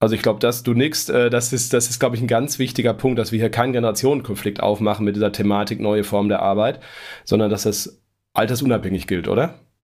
Also 0.05 0.13
ich 0.13 0.21
glaube, 0.21 0.39
dass 0.39 0.61
du 0.61 0.75
nix, 0.75 1.09
äh, 1.09 1.31
das 1.31 1.51
ist, 1.51 1.73
das 1.73 1.89
ist, 1.89 1.99
glaube 1.99 2.15
ich, 2.15 2.21
ein 2.21 2.27
ganz 2.27 2.59
wichtiger 2.59 2.93
Punkt, 2.93 3.17
dass 3.17 3.31
wir 3.31 3.39
hier 3.39 3.49
keinen 3.49 3.73
Generationenkonflikt 3.73 4.59
aufmachen 4.59 5.03
mit 5.03 5.15
dieser 5.15 5.31
Thematik 5.31 5.79
neue 5.79 6.03
Form 6.03 6.29
der 6.29 6.43
Arbeit, 6.43 6.79
sondern 7.23 7.49
dass 7.49 7.63
das 7.63 8.03
altersunabhängig 8.35 9.07
gilt, 9.07 9.27
oder? 9.27 9.55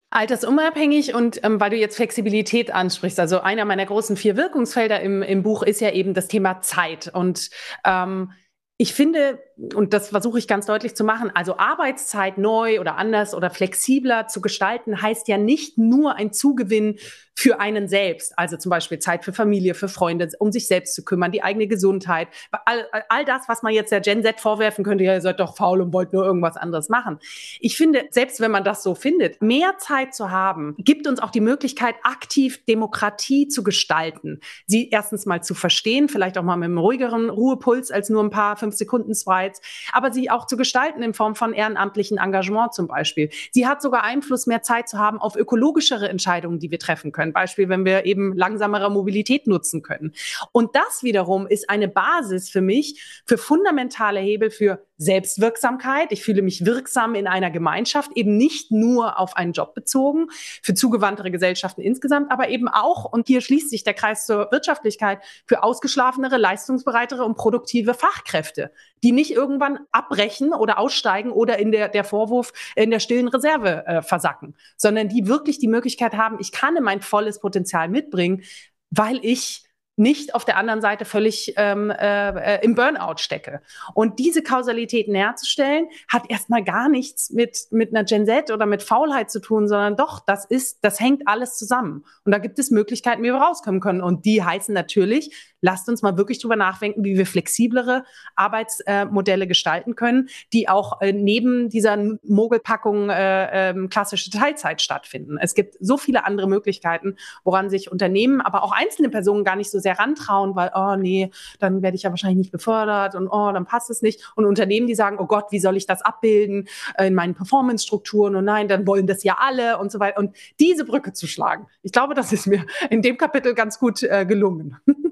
Altersunabhängig 0.09 1.15
und 1.15 1.45
ähm, 1.45 1.61
weil 1.61 1.69
du 1.69 1.77
jetzt 1.77 1.97
Flexibilität 1.97 2.71
ansprichst, 2.71 3.21
also 3.21 3.41
einer 3.41 3.67
meiner 3.67 3.85
großen 3.85 4.17
vier 4.17 4.39
Wirkungsfelder 4.39 4.99
im, 5.03 5.21
im 5.21 5.43
Buch 5.43 5.63
ist 5.63 5.83
ja 5.83 5.91
eben 5.91 6.15
das 6.15 6.27
Thema 6.27 6.63
Zeit. 6.63 7.11
Und 7.13 7.51
ähm, 7.85 8.31
ich 8.81 8.95
finde, 8.95 9.41
und 9.75 9.93
das 9.93 10.11
versuche 10.11 10.39
ich 10.39 10.47
ganz 10.47 10.67
deutlich 10.67 10.95
zu 10.95 11.03
machen, 11.03 11.33
also 11.35 11.59
Arbeitszeit 11.59 12.39
neu 12.39 12.79
oder 12.79 12.97
anders 12.97 13.35
oder 13.35 13.51
flexibler 13.51 14.29
zu 14.29 14.41
gestalten, 14.41 15.03
heißt 15.03 15.27
ja 15.27 15.37
nicht 15.37 15.79
nur 15.79 16.15
ein 16.15 16.33
Zugewinn 16.33 16.97
für 17.39 17.61
einen 17.61 17.87
selbst, 17.87 18.37
also 18.37 18.57
zum 18.57 18.71
Beispiel 18.71 18.99
Zeit 18.99 19.25
für 19.25 19.33
Familie, 19.33 19.75
für 19.75 19.87
Freunde, 19.87 20.29
um 20.41 20.51
sich 20.51 20.67
selbst 20.67 20.97
zu 20.97 21.05
kümmern, 21.05 21.31
die 21.31 21.45
eigene 21.45 21.69
Gesundheit, 21.69 22.27
all, 22.67 22.87
all 23.09 23.25
das, 23.25 23.49
was 23.49 23.63
man 23.63 23.73
jetzt 23.73 23.93
der 23.93 24.01
Gen 24.01 24.25
Z 24.25 24.41
vorwerfen 24.41 24.85
könnte, 24.85 25.05
ja, 25.05 25.15
ihr 25.15 25.21
seid 25.21 25.39
doch 25.39 25.57
faul 25.57 25.81
und 25.81 25.93
wollt 25.93 26.13
nur 26.13 26.25
irgendwas 26.25 26.57
anderes 26.57 26.89
machen. 26.89 27.21
Ich 27.61 27.77
finde, 27.77 28.07
selbst 28.11 28.41
wenn 28.41 28.51
man 28.51 28.65
das 28.65 28.83
so 28.83 28.97
findet, 28.97 29.41
mehr 29.41 29.79
Zeit 29.79 30.17
zu 30.17 30.33
haben, 30.33 30.75
gibt 30.79 31.07
uns 31.07 31.21
auch 31.21 31.31
die 31.31 31.41
Möglichkeit, 31.41 31.95
aktiv 32.03 32.65
Demokratie 32.67 33.47
zu 33.47 33.63
gestalten, 33.63 34.41
sie 34.67 34.91
erstens 34.91 35.25
mal 35.25 35.41
zu 35.41 35.55
verstehen, 35.55 36.09
vielleicht 36.09 36.39
auch 36.39 36.43
mal 36.43 36.57
mit 36.57 36.67
einem 36.67 36.79
ruhigeren 36.79 37.31
Ruhepuls 37.31 37.93
als 37.93 38.09
nur 38.09 38.25
ein 38.25 38.31
paar 38.31 38.57
fünf 38.69 38.77
Sekunden 38.77 39.15
Sprites, 39.15 39.61
aber 39.93 40.13
sie 40.13 40.31
auch 40.31 40.47
zu 40.47 40.57
gestalten 40.57 41.03
in 41.03 41.15
Form 41.15 41.35
von 41.35 41.55
ehrenamtlichen 41.55 42.19
Engagement 42.19 42.75
zum 42.75 42.87
Beispiel. 42.87 43.31
Sie 43.53 43.67
hat 43.67 43.81
sogar 43.81 44.05
Einfluss, 44.05 44.47
mehr 44.47 44.63
Zeit 44.63 44.89
zu 44.89 44.99
haben 44.99 45.19
auf 45.19 45.37
ökologischere 45.37 46.09
Entscheidungen, 46.09 46.59
die 46.59 46.71
wir 46.71 46.79
treffen 46.79 47.13
können. 47.13 47.33
Beispiel, 47.33 47.69
wenn 47.69 47.85
wir 47.85 48.05
eben 48.05 48.37
langsamere 48.37 48.91
Mobilität 48.91 49.47
nutzen 49.47 49.83
können. 49.83 50.13
Und 50.53 50.75
das 50.77 51.03
wiederum 51.03 51.47
ist 51.47 51.71
eine 51.71 51.89
Basis 51.89 52.51
für 52.51 52.61
mich 52.61 53.23
für 53.25 53.39
fundamentale 53.39 54.21
Hebel 54.21 54.51
für 54.51 54.85
Selbstwirksamkeit. 54.99 56.11
Ich 56.11 56.23
fühle 56.23 56.43
mich 56.43 56.67
wirksam 56.67 57.15
in 57.15 57.27
einer 57.27 57.51
Gemeinschaft, 57.51 58.11
eben 58.17 58.37
nicht 58.37 58.73
nur 58.73 59.19
auf 59.19 59.37
einen 59.37 59.53
Job 59.53 59.75
bezogen, 59.75 60.27
für 60.63 60.75
zugewandtere 60.75 61.31
Gesellschaften 61.31 61.81
insgesamt, 61.81 62.31
aber 62.33 62.49
eben 62.49 62.69
auch, 62.69 63.05
und 63.05 63.29
hier 63.29 63.41
schließt 63.41 63.71
sich 63.71 63.85
der 63.85 63.95
Kreis 63.95 64.27
zur 64.27 64.51
Wirtschaftlichkeit, 64.51 65.21
für 65.47 65.63
ausgeschlafenere, 65.63 66.37
leistungsbereitere 66.37 67.25
und 67.25 67.37
produktive 67.37 67.95
Fachkräfte, 67.95 68.58
die 69.03 69.13
nicht 69.13 69.31
irgendwann 69.31 69.81
abbrechen 69.93 70.53
oder 70.53 70.79
aussteigen 70.79 71.31
oder 71.31 71.59
in 71.59 71.73
der, 71.73 71.89
der 71.89 72.05
Vorwurf 72.05 72.53
in 72.77 72.91
der 72.91 73.01
stillen 73.01 73.29
Reserve 73.29 73.87
äh, 73.87 74.03
versacken, 74.03 74.55
sondern 74.77 75.09
die 75.09 75.27
wirklich 75.27 75.59
die 75.59 75.69
Möglichkeit 75.69 76.15
haben, 76.15 76.39
ich 76.41 76.53
kann 76.53 76.75
mein 76.83 77.01
volles 77.01 77.41
Potenzial 77.41 77.89
mitbringen, 77.89 78.43
weil 78.91 79.19
ich 79.23 79.69
nicht 79.99 80.35
auf 80.35 80.45
der 80.45 80.57
anderen 80.57 80.81
Seite 80.81 81.05
völlig 81.05 81.55
ähm, 81.57 81.91
äh, 81.91 82.65
im 82.65 82.77
Burnout 82.77 83.17
stecke. 83.19 83.61
Und 83.95 84.21
diese 84.21 84.43
Kausalitäten 84.43 85.15
herzustellen, 85.15 85.89
hat 86.07 86.31
erstmal 86.31 86.63
gar 86.63 86.89
nichts 86.89 87.31
mit, 87.31 87.67
mit 87.71 87.91
einer 87.91 88.05
Gen 88.05 88.25
Z 88.25 88.53
oder 88.53 88.65
mit 88.65 88.85
Faulheit 88.85 89.29
zu 89.31 89.41
tun, 89.41 89.67
sondern 89.67 89.97
doch, 89.97 90.21
das 90.25 90.45
ist, 90.45 90.79
das 90.85 91.01
hängt 91.01 91.27
alles 91.27 91.57
zusammen. 91.57 92.05
Und 92.25 92.31
da 92.33 92.39
gibt 92.39 92.61
es 92.61 92.71
Möglichkeiten, 92.71 93.23
wie 93.25 93.33
wir 93.33 93.35
rauskommen 93.35 93.81
können. 93.81 94.01
Und 94.01 94.25
die 94.25 94.43
heißen 94.43 94.73
natürlich, 94.73 95.57
lasst 95.61 95.89
uns 95.89 96.03
mal 96.03 96.17
wirklich 96.17 96.41
drüber 96.41 96.57
nachdenken, 96.57 97.05
wie 97.05 97.17
wir 97.17 97.27
flexiblere 97.27 98.05
Arbeitsmodelle 98.37 99.45
äh, 99.45 99.49
gestalten 99.49 99.95
können, 99.95 100.29
die 100.53 100.69
auch 100.69 101.01
äh, 101.01 101.13
neben 101.13 101.69
dieser 101.69 101.97
Mogelpackung 102.23 103.11
äh, 103.11 103.71
äh, 103.71 103.89
klassische 103.89 104.31
Teilzeit 104.31 104.81
stattfinden. 104.83 105.39
Es 105.41 105.55
gibt 105.55 105.77
so 105.81 105.97
viele 105.97 106.25
andere 106.25 106.49
Möglichkeiten, 106.49 107.17
woran 107.45 107.71
sich 107.71 107.91
Unternehmen, 107.91 108.41
aber 108.41 108.63
auch 108.63 108.73
einzelne 108.73 109.09
Personen 109.09 109.45
gar 109.45 109.57
nicht 109.57 109.71
so 109.71 109.79
sehr 109.79 109.99
rantrauen, 109.99 110.55
weil, 110.55 110.71
oh 110.75 110.97
nee, 110.97 111.31
dann 111.59 111.83
werde 111.83 111.97
ich 111.97 112.05
ja 112.05 112.11
wahrscheinlich 112.11 112.39
nicht 112.39 112.53
befördert 112.53 113.15
und 113.15 113.29
oh, 113.29 113.51
dann 113.53 113.65
passt 113.65 113.91
es 113.91 114.03
nicht. 114.03 114.33
Und 114.37 114.47
Unternehmen, 114.47 114.87
die 114.87 114.95
sagen, 114.95 115.19
oh 115.19 115.27
Gott, 115.27 115.47
wie 115.51 115.61
soll 115.61 115.77
ich 115.77 115.87
das 115.87 116.03
abbilden 116.03 116.69
in 116.99 117.15
meinen 117.15 117.35
Performance-Strukturen 117.35 118.37
und 118.37 118.45
nein, 118.45 118.69
dann 118.69 118.87
wollen 118.87 119.07
das 119.07 119.25
ja 119.25 119.39
alle 119.41 119.79
und 119.79 119.91
so 119.91 120.01
weiter. 120.01 120.19
Und 120.19 120.37
diese 120.61 120.85
Brücke 120.85 121.13
zu 121.13 121.27
schlagen, 121.27 121.67
ich 121.83 121.93
glaube, 121.93 122.15
das 122.15 122.33
ist 122.33 122.47
mir 122.47 122.65
in 122.91 123.03
dem 123.03 123.17
Kapitel 123.17 123.55
ganz 123.55 123.79
gut 123.79 124.03
äh, 124.03 124.25
gelungen. 124.27 124.77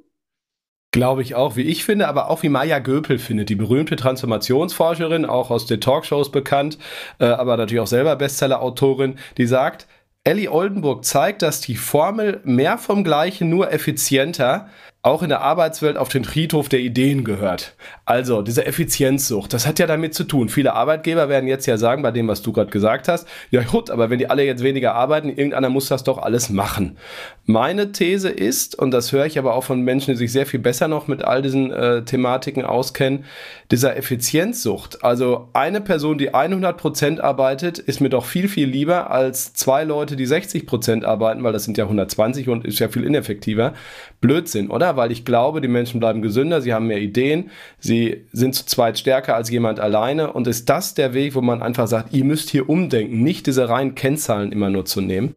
Glaube 0.97 1.21
ich 1.21 1.35
auch, 1.35 1.57
wie 1.57 1.63
ich 1.63 1.85
finde, 1.85 2.09
aber 2.09 2.31
auch 2.31 2.43
wie 2.43 2.49
Maya 2.49 2.79
Göpel 2.79 3.19
findet, 3.19 3.51
die 3.51 3.55
berühmte 3.55 3.97
Transformationsforscherin, 3.97 5.27
auch 5.27 5.51
aus 5.51 5.67
den 5.67 5.79
Talkshows 5.79 6.33
bekannt, 6.33 6.79
äh, 7.19 7.27
aber 7.27 7.59
natürlich 7.59 7.83
auch 7.83 7.87
selber 7.87 8.17
Bestseller-Autorin, 8.17 9.19
die 9.37 9.45
sagt, 9.45 9.87
Ellie 10.25 10.51
Oldenburg 10.51 11.05
zeigt, 11.05 11.43
dass 11.43 11.61
die 11.61 11.77
Formel 11.77 12.41
mehr 12.45 12.79
vom 12.79 13.05
Gleichen, 13.05 13.51
nur 13.51 13.71
effizienter 13.71 14.71
auch 15.07 15.23
in 15.23 15.29
der 15.29 15.41
Arbeitswelt 15.41 15.97
auf 15.97 16.09
den 16.09 16.25
Friedhof 16.25 16.69
der 16.69 16.81
Ideen 16.81 17.23
gehört. 17.23 17.77
Also 18.05 18.43
diese 18.43 18.67
Effizienzsucht, 18.67 19.53
das 19.53 19.65
hat 19.65 19.79
ja 19.79 19.87
damit 19.87 20.15
zu 20.15 20.25
tun. 20.25 20.49
Viele 20.49 20.75
Arbeitgeber 20.75 21.29
werden 21.29 21.49
jetzt 21.49 21.67
ja 21.67 21.79
sagen, 21.79 22.03
bei 22.03 22.11
dem, 22.11 22.27
was 22.27 22.43
du 22.43 22.53
gerade 22.53 22.73
gesagt 22.73 23.07
hast, 23.07 23.29
ja 23.53 23.63
gut, 23.63 23.89
aber 23.89 24.11
wenn 24.11 24.19
die 24.19 24.29
alle 24.29 24.43
jetzt 24.43 24.65
weniger 24.65 24.97
arbeiten, 24.97 25.29
irgendeiner 25.29 25.69
muss 25.69 25.87
das 25.87 26.03
doch 26.03 26.19
alles 26.19 26.51
machen. 26.51 26.97
Meine 27.45 27.93
These 27.93 28.29
ist, 28.29 28.77
und 28.77 28.91
das 28.91 29.13
höre 29.13 29.27
ich 29.27 29.39
aber 29.39 29.55
auch 29.55 29.63
von 29.63 29.81
Menschen, 29.83 30.11
die 30.11 30.17
sich 30.17 30.33
sehr 30.33 30.45
viel 30.45 30.59
besser 30.59 30.89
noch 30.89 31.07
mit 31.07 31.23
all 31.23 31.41
diesen 31.41 31.71
äh, 31.71 32.05
Thematiken 32.05 32.65
auskennen, 32.65 33.25
dieser 33.71 33.97
Effizienzsucht. 33.97 35.05
Also 35.05 35.51
eine 35.53 35.81
Person, 35.81 36.19
die 36.19 36.35
100% 36.35 37.21
arbeitet, 37.21 37.79
ist 37.79 38.01
mir 38.01 38.11
doch 38.11 38.25
viel, 38.25 38.49
viel 38.49 38.69
lieber 38.69 39.11
als 39.13 39.55
zwei 39.55 39.85
Leute, 39.85 40.17
die 40.17 40.27
60% 40.27 41.05
arbeiten, 41.05 41.45
weil 41.45 41.53
das 41.53 41.63
sind 41.63 41.79
ja 41.79 41.85
120 41.85 42.49
und 42.49 42.65
ist 42.65 42.81
ja 42.81 42.89
viel 42.89 43.05
ineffektiver. 43.05 43.73
Blödsinn, 44.21 44.69
oder? 44.69 44.96
Weil 44.97 45.13
ich 45.13 45.25
glaube, 45.25 45.61
die 45.61 45.69
Menschen 45.69 46.01
bleiben 46.01 46.23
gesünder, 46.23 46.61
sie 46.61 46.73
haben 46.73 46.87
mehr 46.87 47.01
Ideen, 47.01 47.51
sie 47.79 48.27
sind 48.33 48.55
zu 48.55 48.67
zweit 48.67 48.99
stärker 48.99 49.37
als 49.37 49.51
jemand 49.51 49.81
alleine. 49.81 50.33
Und 50.33 50.47
ist 50.47 50.69
das 50.69 50.95
der 50.95 51.15
Weg, 51.15 51.35
wo 51.35 51.41
man 51.41 51.63
einfach 51.63 51.87
sagt, 51.87 52.13
ihr 52.13 52.25
müsst 52.25 52.51
hier 52.51 52.69
umdenken, 52.69 53.23
nicht 53.23 53.47
diese 53.47 53.69
reinen 53.69 53.95
Kennzahlen 53.95 54.53
immer 54.53 54.71
nur 54.71 54.85
zu 54.85 55.01
nehmen? 55.01 55.35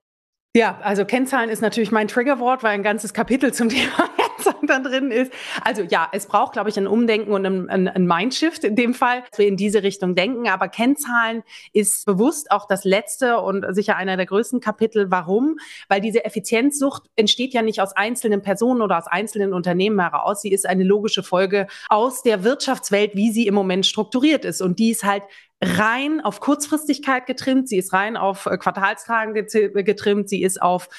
Ja, 0.56 0.80
also 0.82 1.06
Kennzahlen 1.06 1.50
ist 1.50 1.62
natürlich 1.62 1.92
mein 1.92 2.08
Triggerwort, 2.08 2.64
weil 2.64 2.72
ein 2.72 2.82
ganzes 2.82 3.14
Kapitel 3.14 3.54
zum 3.54 3.70
Thema 3.70 4.09
Kennzahlen 4.40 4.56
da 4.68 4.80
drin 4.80 5.12
ist. 5.12 5.32
Also 5.64 5.84
ja, 5.84 6.08
es 6.12 6.28
braucht, 6.28 6.54
glaube 6.54 6.70
ich, 6.70 6.78
ein 6.78 6.88
Umdenken 6.88 7.32
und 7.32 7.46
ein, 7.46 7.70
ein, 7.70 7.88
ein 7.88 8.08
Mindshift 8.08 8.64
in 8.64 8.76
dem 8.76 8.94
Fall, 8.94 9.24
dass 9.30 9.40
wir 9.40 9.48
in 9.48 9.58
diese 9.58 9.84
Richtung 9.84 10.16
denken. 10.16 10.48
Aber 10.48 10.68
Kennzahlen 10.68 11.44
ist 11.74 12.06
bewusst 12.06 12.52
auch 12.52 12.68
das 12.68 12.84
letzte 12.84 13.40
und 13.40 13.66
sicher 13.76 13.96
einer 13.96 14.18
der 14.18 14.26
größten 14.26 14.60
Kapitel. 14.60 15.12
Warum? 15.12 15.58
Weil 15.88 16.02
diese 16.02 16.26
Effizienzsucht 16.26 17.04
entsteht 17.16 17.54
ja 17.54 17.62
nicht 17.62 17.82
aus 17.82 17.94
einzelnen 17.96 18.42
Personen 18.42 18.82
oder 18.82 18.98
aus 18.98 19.08
einzelnen 19.08 19.54
Unternehmen 19.54 20.00
heraus. 20.00 20.42
Sie 20.42 20.52
ist 20.52 20.68
eine 20.68 20.84
logische 20.84 21.24
Folge 21.24 21.68
aus 21.90 22.24
der 22.24 22.44
Wirtschaftswelt, 22.44 23.16
wie 23.16 23.32
sie 23.32 23.48
im 23.48 23.54
Moment 23.54 23.86
strukturiert 23.86 24.46
ist. 24.46 24.62
Und 24.62 24.80
die 24.80 24.92
ist 24.92 25.04
halt 25.04 25.24
rein 25.62 26.22
auf 26.22 26.40
Kurzfristigkeit 26.40 27.26
getrimmt, 27.26 27.68
sie 27.68 27.78
ist 27.78 27.92
rein 27.92 28.16
auf 28.16 28.46
äh, 28.46 28.58
Quartalstragen 28.58 29.34
getrimmt, 29.34 30.30
sie 30.30 30.42
ist 30.42 30.62
auf 30.62 30.90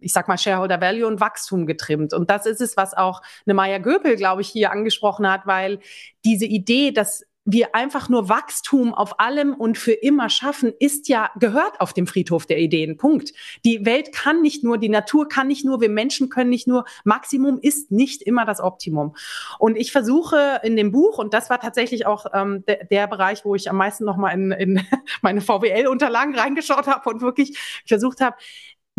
ich 0.00 0.12
sag 0.12 0.28
mal, 0.28 0.38
Shareholder 0.38 0.80
Value 0.80 1.06
und 1.06 1.20
Wachstum 1.20 1.66
getrimmt. 1.66 2.12
Und 2.12 2.30
das 2.30 2.46
ist 2.46 2.60
es, 2.60 2.76
was 2.76 2.94
auch 2.94 3.22
eine 3.46 3.54
Maya 3.54 3.78
Göpel, 3.78 4.16
glaube 4.16 4.42
ich, 4.42 4.48
hier 4.48 4.70
angesprochen 4.70 5.30
hat, 5.30 5.46
weil 5.46 5.80
diese 6.24 6.46
Idee, 6.46 6.92
dass 6.92 7.24
wir 7.50 7.74
einfach 7.74 8.10
nur 8.10 8.28
Wachstum 8.28 8.92
auf 8.92 9.20
allem 9.20 9.54
und 9.54 9.78
für 9.78 9.92
immer 9.92 10.28
schaffen, 10.28 10.70
ist 10.78 11.08
ja, 11.08 11.30
gehört 11.40 11.80
auf 11.80 11.94
dem 11.94 12.06
Friedhof 12.06 12.44
der 12.44 12.58
Ideen. 12.58 12.98
Punkt. 12.98 13.32
Die 13.64 13.86
Welt 13.86 14.12
kann 14.12 14.42
nicht 14.42 14.64
nur, 14.64 14.76
die 14.76 14.90
Natur 14.90 15.30
kann 15.30 15.46
nicht 15.46 15.64
nur, 15.64 15.80
wir 15.80 15.88
Menschen 15.88 16.28
können 16.28 16.50
nicht 16.50 16.68
nur, 16.68 16.84
Maximum 17.04 17.58
ist 17.58 17.90
nicht 17.90 18.20
immer 18.20 18.44
das 18.44 18.60
Optimum. 18.60 19.16
Und 19.58 19.76
ich 19.76 19.92
versuche 19.92 20.60
in 20.62 20.76
dem 20.76 20.92
Buch, 20.92 21.16
und 21.16 21.32
das 21.32 21.48
war 21.48 21.58
tatsächlich 21.58 22.04
auch 22.04 22.26
ähm, 22.34 22.64
der, 22.66 22.84
der 22.84 23.06
Bereich, 23.06 23.46
wo 23.46 23.54
ich 23.54 23.70
am 23.70 23.76
meisten 23.76 24.04
nochmal 24.04 24.34
in, 24.34 24.52
in 24.52 24.86
meine 25.22 25.40
VWL-Unterlagen 25.40 26.34
reingeschaut 26.34 26.86
habe 26.86 27.08
und 27.08 27.22
wirklich 27.22 27.58
versucht 27.86 28.20
habe, 28.20 28.36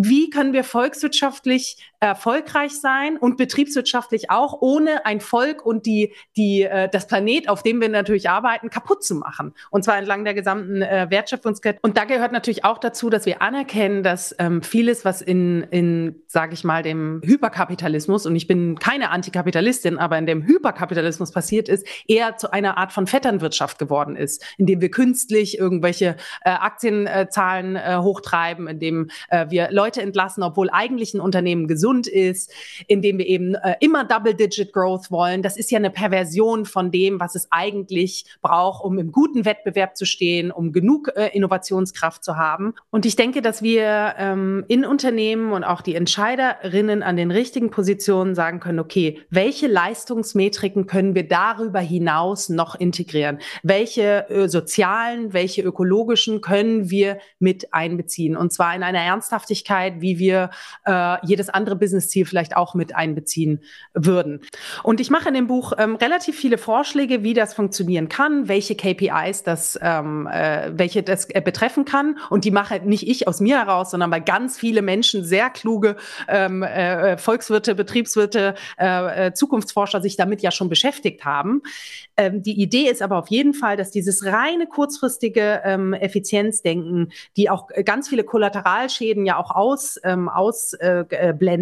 wie 0.01 0.29
können 0.29 0.53
wir 0.53 0.63
volkswirtschaftlich 0.63 1.75
erfolgreich 1.99 2.79
sein 2.79 3.17
und 3.17 3.37
betriebswirtschaftlich 3.37 4.31
auch, 4.31 4.61
ohne 4.61 5.05
ein 5.05 5.19
Volk 5.19 5.65
und 5.65 5.85
die, 5.85 6.13
die, 6.37 6.63
äh, 6.63 6.87
das 6.89 7.07
Planet, 7.07 7.49
auf 7.49 7.61
dem 7.61 7.81
wir 7.81 7.89
natürlich 7.89 8.29
arbeiten, 8.29 8.69
kaputt 8.69 9.03
zu 9.03 9.15
machen. 9.15 9.53
Und 9.69 9.83
zwar 9.83 9.97
entlang 9.97 10.23
der 10.23 10.33
gesamten 10.33 10.81
äh, 10.81 11.07
Wertschöpfungskette. 11.09 11.79
Und 11.81 11.97
da 11.97 12.05
gehört 12.05 12.31
natürlich 12.31 12.63
auch 12.63 12.77
dazu, 12.77 13.09
dass 13.09 13.25
wir 13.25 13.41
anerkennen, 13.41 14.03
dass 14.03 14.33
ähm, 14.39 14.61
vieles, 14.61 15.03
was 15.03 15.21
in, 15.21 15.63
in 15.71 16.21
sage 16.27 16.53
ich 16.53 16.63
mal, 16.63 16.83
dem 16.83 17.21
Hyperkapitalismus, 17.23 18.25
und 18.25 18.35
ich 18.35 18.47
bin 18.47 18.79
keine 18.79 19.09
Antikapitalistin, 19.09 19.97
aber 19.97 20.17
in 20.17 20.25
dem 20.25 20.43
Hyperkapitalismus 20.43 21.31
passiert 21.31 21.67
ist, 21.67 21.85
eher 22.07 22.37
zu 22.37 22.51
einer 22.51 22.77
Art 22.77 22.93
von 22.93 23.07
Vetternwirtschaft 23.07 23.77
geworden 23.77 24.15
ist, 24.15 24.45
indem 24.57 24.79
wir 24.79 24.89
künstlich 24.89 25.59
irgendwelche 25.59 26.15
äh, 26.45 26.51
Aktienzahlen 26.51 27.75
äh, 27.75 27.97
hochtreiben, 27.97 28.67
indem 28.67 29.09
äh, 29.29 29.47
wir 29.49 29.69
Leute 29.71 30.01
entlassen, 30.01 30.43
obwohl 30.43 30.69
eigentlich 30.69 31.13
ein 31.13 31.19
Unternehmen 31.19 31.67
gesund 31.67 31.88
gesund 31.89 32.07
ist, 32.07 32.51
indem 32.87 33.17
wir 33.17 33.25
eben 33.25 33.55
äh, 33.55 33.75
immer 33.79 34.03
Double-Digit 34.03 34.73
Growth 34.73 35.11
wollen. 35.11 35.41
Das 35.41 35.57
ist 35.57 35.71
ja 35.71 35.77
eine 35.77 35.89
Perversion 35.89 36.65
von 36.65 36.91
dem, 36.91 37.19
was 37.19 37.35
es 37.35 37.47
eigentlich 37.49 38.25
braucht, 38.41 38.83
um 38.83 38.99
im 38.99 39.11
guten 39.11 39.45
Wettbewerb 39.45 39.97
zu 39.97 40.05
stehen, 40.05 40.51
um 40.51 40.71
genug 40.71 41.11
äh, 41.15 41.29
Innovationskraft 41.33 42.23
zu 42.23 42.37
haben. 42.37 42.73
Und 42.91 43.05
ich 43.05 43.15
denke, 43.15 43.41
dass 43.41 43.61
wir 43.61 44.15
ähm, 44.17 44.65
in 44.67 44.85
Unternehmen 44.85 45.51
und 45.51 45.63
auch 45.63 45.81
die 45.81 45.95
Entscheiderinnen 45.95 47.01
an 47.03 47.17
den 47.17 47.31
richtigen 47.31 47.71
Positionen 47.71 48.35
sagen 48.35 48.59
können, 48.59 48.79
okay, 48.79 49.21
welche 49.29 49.67
Leistungsmetriken 49.67 50.85
können 50.85 51.15
wir 51.15 51.27
darüber 51.27 51.79
hinaus 51.79 52.49
noch 52.49 52.75
integrieren? 52.75 53.39
Welche 53.63 54.29
äh, 54.29 54.47
sozialen, 54.47 55.33
welche 55.33 55.61
ökologischen 55.61 56.41
können 56.41 56.89
wir 56.89 57.19
mit 57.39 57.73
einbeziehen? 57.73 58.37
Und 58.37 58.53
zwar 58.53 58.75
in 58.75 58.83
einer 58.83 58.99
Ernsthaftigkeit, 58.99 60.01
wie 60.01 60.19
wir 60.19 60.51
äh, 60.85 61.25
jedes 61.25 61.49
andere 61.49 61.78
Business-Ziel 61.79 62.25
vielleicht 62.25 62.55
auch 62.55 62.75
mit 62.75 62.95
einbeziehen 62.95 63.63
würden. 63.93 64.41
Und 64.83 64.99
ich 64.99 65.09
mache 65.09 65.29
in 65.29 65.33
dem 65.33 65.47
Buch 65.47 65.73
ähm, 65.77 65.95
relativ 65.95 66.37
viele 66.37 66.57
Vorschläge, 66.57 67.23
wie 67.23 67.33
das 67.33 67.53
funktionieren 67.53 68.09
kann, 68.09 68.47
welche 68.47 68.75
KPIs 68.75 69.43
das, 69.43 69.79
ähm, 69.81 70.27
äh, 70.31 70.71
welche 70.73 71.03
das 71.03 71.29
äh, 71.29 71.41
betreffen 71.41 71.85
kann. 71.85 72.17
Und 72.29 72.45
die 72.45 72.51
mache 72.51 72.79
nicht 72.79 73.07
ich 73.07 73.27
aus 73.27 73.39
mir 73.39 73.57
heraus, 73.59 73.91
sondern 73.91 74.11
weil 74.11 74.21
ganz 74.21 74.57
viele 74.57 74.81
Menschen, 74.81 75.23
sehr 75.23 75.49
kluge 75.49 75.95
ähm, 76.27 76.63
äh, 76.63 77.17
Volkswirte, 77.17 77.75
Betriebswirte, 77.75 78.55
äh, 78.77 79.27
äh, 79.27 79.33
Zukunftsforscher 79.33 80.01
sich 80.01 80.15
damit 80.15 80.41
ja 80.41 80.51
schon 80.51 80.69
beschäftigt 80.69 81.25
haben. 81.25 81.61
Ähm, 82.17 82.43
die 82.43 82.61
Idee 82.61 82.89
ist 82.89 83.01
aber 83.01 83.17
auf 83.17 83.29
jeden 83.29 83.53
Fall, 83.53 83.77
dass 83.77 83.91
dieses 83.91 84.25
reine 84.25 84.67
kurzfristige 84.67 85.61
ähm, 85.63 85.93
Effizienzdenken, 85.93 87.11
die 87.37 87.49
auch 87.49 87.67
ganz 87.85 88.09
viele 88.09 88.23
Kollateralschäden 88.23 89.25
ja 89.25 89.37
auch 89.37 89.51
aus, 89.51 89.99
ähm, 90.03 90.29
ausblendet, 90.29 91.09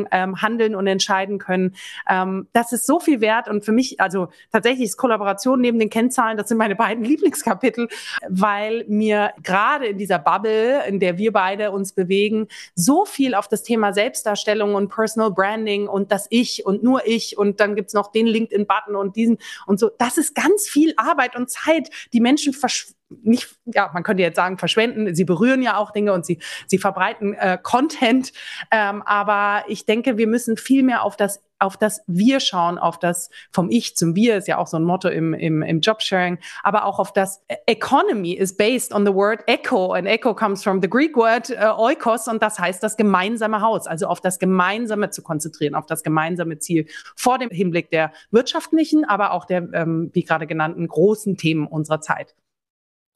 ähm, 0.00 0.08
äh, 0.10 0.22
ähm, 0.22 0.42
handeln 0.42 0.74
und 0.74 0.86
entscheiden 0.86 1.38
können 1.38 1.55
können. 1.56 1.74
Ähm, 2.08 2.48
das 2.52 2.72
ist 2.72 2.86
so 2.86 3.00
viel 3.00 3.20
wert 3.20 3.48
und 3.48 3.64
für 3.64 3.72
mich, 3.72 4.00
also 4.00 4.28
tatsächlich 4.52 4.84
ist 4.84 4.96
Kollaboration 4.96 5.60
neben 5.60 5.78
den 5.78 5.90
Kennzahlen, 5.90 6.36
das 6.36 6.48
sind 6.48 6.58
meine 6.58 6.76
beiden 6.76 7.04
Lieblingskapitel, 7.04 7.88
weil 8.28 8.84
mir 8.88 9.32
gerade 9.42 9.86
in 9.86 9.98
dieser 9.98 10.18
Bubble, 10.18 10.84
in 10.86 11.00
der 11.00 11.18
wir 11.18 11.32
beide 11.32 11.70
uns 11.70 11.92
bewegen, 11.92 12.48
so 12.74 13.04
viel 13.04 13.34
auf 13.34 13.48
das 13.48 13.62
Thema 13.62 13.92
Selbstdarstellung 13.92 14.74
und 14.74 14.88
Personal 14.88 15.30
Branding 15.30 15.88
und 15.88 16.12
das 16.12 16.26
Ich 16.30 16.64
und 16.66 16.82
nur 16.82 17.06
ich 17.06 17.38
und 17.38 17.60
dann 17.60 17.74
gibt's 17.74 17.94
noch 17.94 18.12
den 18.12 18.26
LinkedIn-Button 18.26 18.96
und 18.96 19.16
diesen 19.16 19.38
und 19.66 19.80
so. 19.80 19.90
Das 19.98 20.18
ist 20.18 20.34
ganz 20.34 20.68
viel 20.68 20.94
Arbeit 20.96 21.36
und 21.36 21.50
Zeit, 21.50 21.90
die 22.12 22.20
Menschen 22.20 22.52
verschwinden 22.52 22.95
nicht, 23.08 23.56
ja, 23.66 23.90
man 23.92 24.02
könnte 24.02 24.22
jetzt 24.22 24.36
sagen, 24.36 24.58
verschwenden. 24.58 25.14
Sie 25.14 25.24
berühren 25.24 25.62
ja 25.62 25.76
auch 25.76 25.92
Dinge 25.92 26.12
und 26.12 26.26
sie, 26.26 26.38
sie 26.66 26.78
verbreiten 26.78 27.34
äh, 27.34 27.58
Content. 27.62 28.32
Ähm, 28.70 29.02
aber 29.02 29.64
ich 29.68 29.86
denke, 29.86 30.18
wir 30.18 30.26
müssen 30.26 30.56
viel 30.56 30.82
mehr 30.82 31.02
auf 31.02 31.16
das, 31.16 31.42
auf 31.58 31.76
das 31.76 32.02
Wir 32.06 32.40
schauen, 32.40 32.78
auf 32.78 32.98
das 32.98 33.30
vom 33.50 33.70
Ich 33.70 33.96
zum 33.96 34.14
Wir 34.14 34.36
ist 34.36 34.48
ja 34.48 34.58
auch 34.58 34.66
so 34.66 34.76
ein 34.76 34.82
Motto 34.82 35.08
im, 35.08 35.34
im, 35.34 35.62
im 35.62 35.80
Jobsharing, 35.80 36.38
aber 36.62 36.84
auch 36.84 36.98
auf 36.98 37.12
das 37.12 37.42
Economy 37.66 38.32
is 38.32 38.56
based 38.56 38.92
on 38.92 39.06
the 39.06 39.14
word 39.14 39.42
echo 39.46 39.92
and 39.92 40.06
echo 40.06 40.34
comes 40.34 40.62
from 40.62 40.82
the 40.82 40.90
Greek 40.90 41.16
word 41.16 41.50
äh, 41.50 41.68
oikos 41.76 42.28
und 42.28 42.42
das 42.42 42.58
heißt 42.58 42.82
das 42.82 42.96
gemeinsame 42.96 43.60
Haus, 43.62 43.86
also 43.86 44.06
auf 44.06 44.20
das 44.20 44.38
Gemeinsame 44.38 45.10
zu 45.10 45.22
konzentrieren, 45.22 45.74
auf 45.74 45.86
das 45.86 46.02
gemeinsame 46.02 46.58
Ziel 46.58 46.86
vor 47.14 47.38
dem 47.38 47.50
Hinblick 47.50 47.90
der 47.90 48.12
wirtschaftlichen, 48.30 49.04
aber 49.04 49.30
auch 49.30 49.46
der, 49.46 49.68
ähm, 49.72 50.10
wie 50.12 50.24
gerade 50.24 50.46
genannten, 50.46 50.86
großen 50.86 51.36
Themen 51.36 51.66
unserer 51.66 52.00
Zeit. 52.00 52.34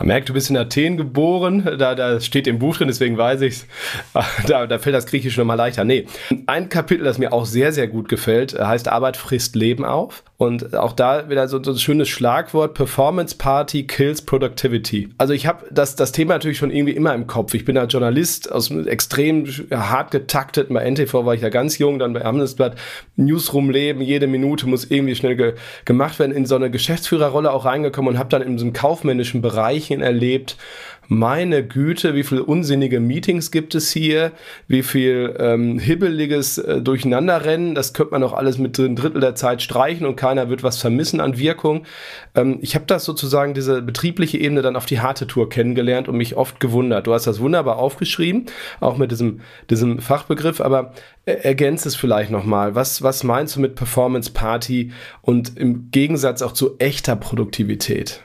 Man 0.01 0.07
merkt, 0.07 0.31
du 0.31 0.33
bist 0.33 0.49
in 0.49 0.57
Athen 0.57 0.97
geboren, 0.97 1.77
da, 1.79 1.95
da 1.95 2.19
steht 2.21 2.47
im 2.47 2.59
Buch 2.59 2.75
drin, 2.79 2.89
deswegen 2.89 3.19
weiß 3.19 3.43
ich's. 3.43 3.67
Da, 4.47 4.67
da 4.67 4.79
fällt 4.79 4.97
das 4.97 5.05
Griechisch 5.05 5.37
nochmal 5.37 5.59
leichter. 5.59 5.85
Nee, 5.85 6.07
ein 6.47 6.71
Kapitel, 6.71 7.05
das 7.05 7.19
mir 7.19 7.35
auch 7.35 7.45
sehr, 7.45 7.73
sehr 7.73 7.87
gut 7.87 8.09
gefällt, 8.09 8.59
heißt 8.59 8.89
Arbeit 8.89 9.19
frisst 9.19 9.55
Leben 9.55 9.85
auf. 9.85 10.25
Und 10.41 10.75
auch 10.75 10.95
da 10.95 11.29
wieder 11.29 11.49
so, 11.49 11.63
so 11.63 11.73
ein 11.73 11.77
schönes 11.77 12.09
Schlagwort, 12.09 12.73
Performance 12.73 13.37
Party 13.37 13.87
kills 13.87 14.23
Productivity. 14.23 15.11
Also 15.19 15.35
ich 15.35 15.47
habe 15.47 15.67
das, 15.71 15.97
das 15.97 16.13
Thema 16.13 16.33
natürlich 16.33 16.57
schon 16.57 16.71
irgendwie 16.71 16.95
immer 16.95 17.13
im 17.13 17.27
Kopf. 17.27 17.53
Ich 17.53 17.67
bin 17.67 17.75
da 17.75 17.85
Journalist 17.85 18.51
aus 18.51 18.71
extrem 18.71 19.45
hart 19.71 20.11
getakteten, 20.11 20.73
bei 20.73 20.91
NTV 20.91 21.27
war 21.27 21.35
ich 21.35 21.43
ja 21.43 21.51
ganz 21.51 21.77
jung, 21.77 21.99
dann 21.99 22.15
bei 22.15 22.23
Handelsblatt, 22.23 22.77
Newsroom-Leben, 23.17 24.01
jede 24.01 24.27
Minute 24.27 24.67
muss 24.67 24.91
irgendwie 24.91 25.15
schnell 25.15 25.37
ge 25.37 25.57
gemacht 25.85 26.19
werden, 26.19 26.33
in 26.33 26.47
so 26.47 26.55
eine 26.55 26.71
Geschäftsführerrolle 26.71 27.53
auch 27.53 27.67
reingekommen 27.67 28.15
und 28.15 28.19
habe 28.19 28.31
dann 28.31 28.41
in 28.41 28.57
so 28.57 28.65
einem 28.65 28.73
kaufmännischen 28.73 29.43
Bereich 29.43 29.91
erlebt, 29.91 30.57
meine 31.11 31.67
Güte, 31.67 32.15
wie 32.15 32.23
viele 32.23 32.45
unsinnige 32.45 33.01
Meetings 33.01 33.51
gibt 33.51 33.75
es 33.75 33.91
hier, 33.91 34.31
wie 34.69 34.85
viel 34.85 35.35
ähm, 35.41 35.81
hibbeliges 35.81 36.59
äh, 36.59 36.81
Durcheinanderrennen, 36.81 37.75
das 37.75 37.95
könnte 37.95 38.13
man 38.13 38.23
auch 38.23 38.33
alles 38.33 38.59
mit 38.59 38.79
ein 38.79 38.95
Drittel 38.95 39.21
der 39.21 39.35
Zeit 39.35 39.61
streichen 39.61 40.07
und 40.07 40.15
keiner 40.15 40.51
wird 40.51 40.63
was 40.63 40.79
vermissen 40.79 41.21
an 41.21 41.37
Wirkung. 41.37 41.85
Ähm, 42.37 42.59
ich 42.63 42.77
habe 42.77 42.85
das 42.87 43.05
sozusagen, 43.05 43.55
diese 43.55 43.83
betriebliche 43.83 44.39
Ebene 44.39 44.63
dann 44.63 44.77
auf 44.77 44.87
die 44.87 45.01
harte 45.01 45.27
Tour 45.27 45.49
kennengelernt 45.49 46.07
und 46.07 46.17
mich 46.17 46.37
oft 46.37 46.61
gewundert. 46.61 47.09
Du 47.09 47.13
hast 47.13 47.27
das 47.27 47.41
wunderbar 47.41 47.79
aufgeschrieben, 47.79 48.47
auch 48.79 48.97
mit 48.97 49.11
diesem, 49.11 49.41
diesem 49.69 49.99
Fachbegriff, 49.99 50.61
aber 50.61 50.93
äh, 51.27 51.33
ergänzt 51.33 51.87
es 51.87 51.97
vielleicht 51.97 52.31
nochmal. 52.31 52.77
Was, 52.77 53.03
was 53.03 53.25
meinst 53.25 53.57
du 53.57 53.61
mit 53.61 53.75
Performance 53.75 54.31
Party 54.31 54.93
und 55.23 55.59
im 55.59 55.91
Gegensatz 55.91 56.41
auch 56.41 56.53
zu 56.53 56.79
echter 56.79 57.17
Produktivität? 57.17 58.23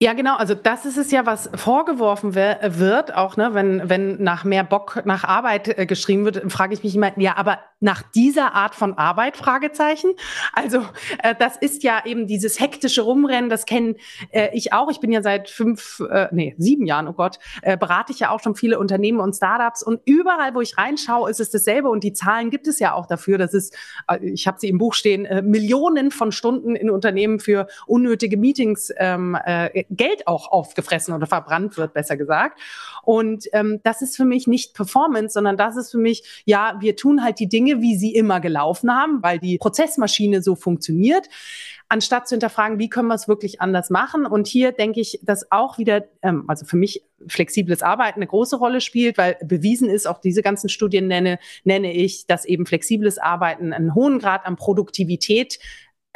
Ja, 0.00 0.12
genau. 0.12 0.36
Also 0.36 0.54
das 0.54 0.86
ist 0.86 0.96
es 0.96 1.10
ja, 1.10 1.26
was 1.26 1.50
vorgeworfen 1.56 2.36
wird, 2.36 3.16
auch 3.16 3.36
ne, 3.36 3.52
wenn, 3.52 3.88
wenn 3.90 4.22
nach 4.22 4.44
mehr 4.44 4.62
Bock 4.62 5.02
nach 5.04 5.24
Arbeit 5.24 5.76
äh, 5.76 5.86
geschrieben 5.86 6.24
wird, 6.24 6.52
frage 6.52 6.72
ich 6.72 6.84
mich 6.84 6.94
immer, 6.94 7.18
ja, 7.18 7.36
aber 7.36 7.58
nach 7.80 8.02
dieser 8.02 8.54
Art 8.54 8.76
von 8.76 8.94
Arbeit, 8.94 9.36
Fragezeichen. 9.36 10.10
Also 10.52 10.84
äh, 11.22 11.34
das 11.36 11.56
ist 11.56 11.82
ja 11.82 12.02
eben 12.04 12.28
dieses 12.28 12.60
hektische 12.60 13.02
Rumrennen, 13.02 13.50
das 13.50 13.66
kenne 13.66 13.96
äh, 14.30 14.50
ich 14.52 14.72
auch. 14.72 14.88
Ich 14.88 15.00
bin 15.00 15.10
ja 15.10 15.20
seit 15.20 15.50
fünf, 15.50 16.00
äh, 16.08 16.28
nee, 16.30 16.54
sieben 16.58 16.86
Jahren, 16.86 17.08
oh 17.08 17.12
Gott, 17.12 17.40
äh, 17.62 17.76
berate 17.76 18.12
ich 18.12 18.20
ja 18.20 18.30
auch 18.30 18.40
schon 18.40 18.54
viele 18.54 18.78
Unternehmen 18.78 19.18
und 19.18 19.34
Startups 19.34 19.82
und 19.82 20.00
überall, 20.04 20.54
wo 20.54 20.60
ich 20.60 20.78
reinschaue, 20.78 21.28
ist 21.28 21.40
es 21.40 21.50
dasselbe 21.50 21.88
und 21.88 22.04
die 22.04 22.12
Zahlen 22.12 22.50
gibt 22.50 22.68
es 22.68 22.78
ja 22.78 22.94
auch 22.94 23.06
dafür. 23.06 23.36
Das 23.36 23.52
ist, 23.52 23.76
äh, 24.08 24.18
ich 24.24 24.46
habe 24.46 24.60
sie 24.60 24.68
im 24.68 24.78
Buch 24.78 24.94
stehen, 24.94 25.24
äh, 25.24 25.42
Millionen 25.42 26.12
von 26.12 26.30
Stunden 26.30 26.76
in 26.76 26.88
Unternehmen 26.88 27.40
für 27.40 27.66
unnötige 27.86 28.36
Meetings 28.36 28.92
ähm, 28.96 29.36
äh, 29.44 29.84
Geld 29.90 30.26
auch 30.26 30.50
aufgefressen 30.50 31.14
oder 31.14 31.26
verbrannt 31.26 31.76
wird, 31.76 31.94
besser 31.94 32.16
gesagt. 32.16 32.60
Und 33.02 33.46
ähm, 33.52 33.80
das 33.82 34.02
ist 34.02 34.16
für 34.16 34.24
mich 34.24 34.46
nicht 34.46 34.74
Performance, 34.74 35.34
sondern 35.34 35.56
das 35.56 35.76
ist 35.76 35.90
für 35.90 35.98
mich, 35.98 36.42
ja, 36.44 36.76
wir 36.80 36.96
tun 36.96 37.22
halt 37.22 37.38
die 37.38 37.48
Dinge, 37.48 37.80
wie 37.80 37.96
sie 37.96 38.14
immer 38.14 38.40
gelaufen 38.40 38.94
haben, 38.94 39.22
weil 39.22 39.38
die 39.38 39.58
Prozessmaschine 39.58 40.42
so 40.42 40.54
funktioniert 40.54 41.28
anstatt 41.88 42.28
zu 42.28 42.34
hinterfragen, 42.34 42.78
wie 42.78 42.88
können 42.88 43.08
wir 43.08 43.14
es 43.14 43.28
wirklich 43.28 43.60
anders 43.60 43.90
machen. 43.90 44.26
Und 44.26 44.46
hier 44.46 44.72
denke 44.72 45.00
ich, 45.00 45.20
dass 45.22 45.50
auch 45.50 45.78
wieder, 45.78 46.04
ähm, 46.22 46.44
also 46.46 46.66
für 46.66 46.76
mich 46.76 47.02
flexibles 47.26 47.82
Arbeiten 47.82 48.18
eine 48.18 48.26
große 48.26 48.56
Rolle 48.56 48.80
spielt, 48.80 49.18
weil 49.18 49.36
bewiesen 49.42 49.88
ist, 49.88 50.06
auch 50.06 50.20
diese 50.20 50.42
ganzen 50.42 50.68
Studien 50.68 51.08
nenne, 51.08 51.38
nenne 51.64 51.92
ich, 51.92 52.26
dass 52.26 52.44
eben 52.44 52.66
flexibles 52.66 53.18
Arbeiten 53.18 53.72
einen 53.72 53.94
hohen 53.94 54.18
Grad 54.18 54.44
an 54.46 54.56
Produktivität 54.56 55.58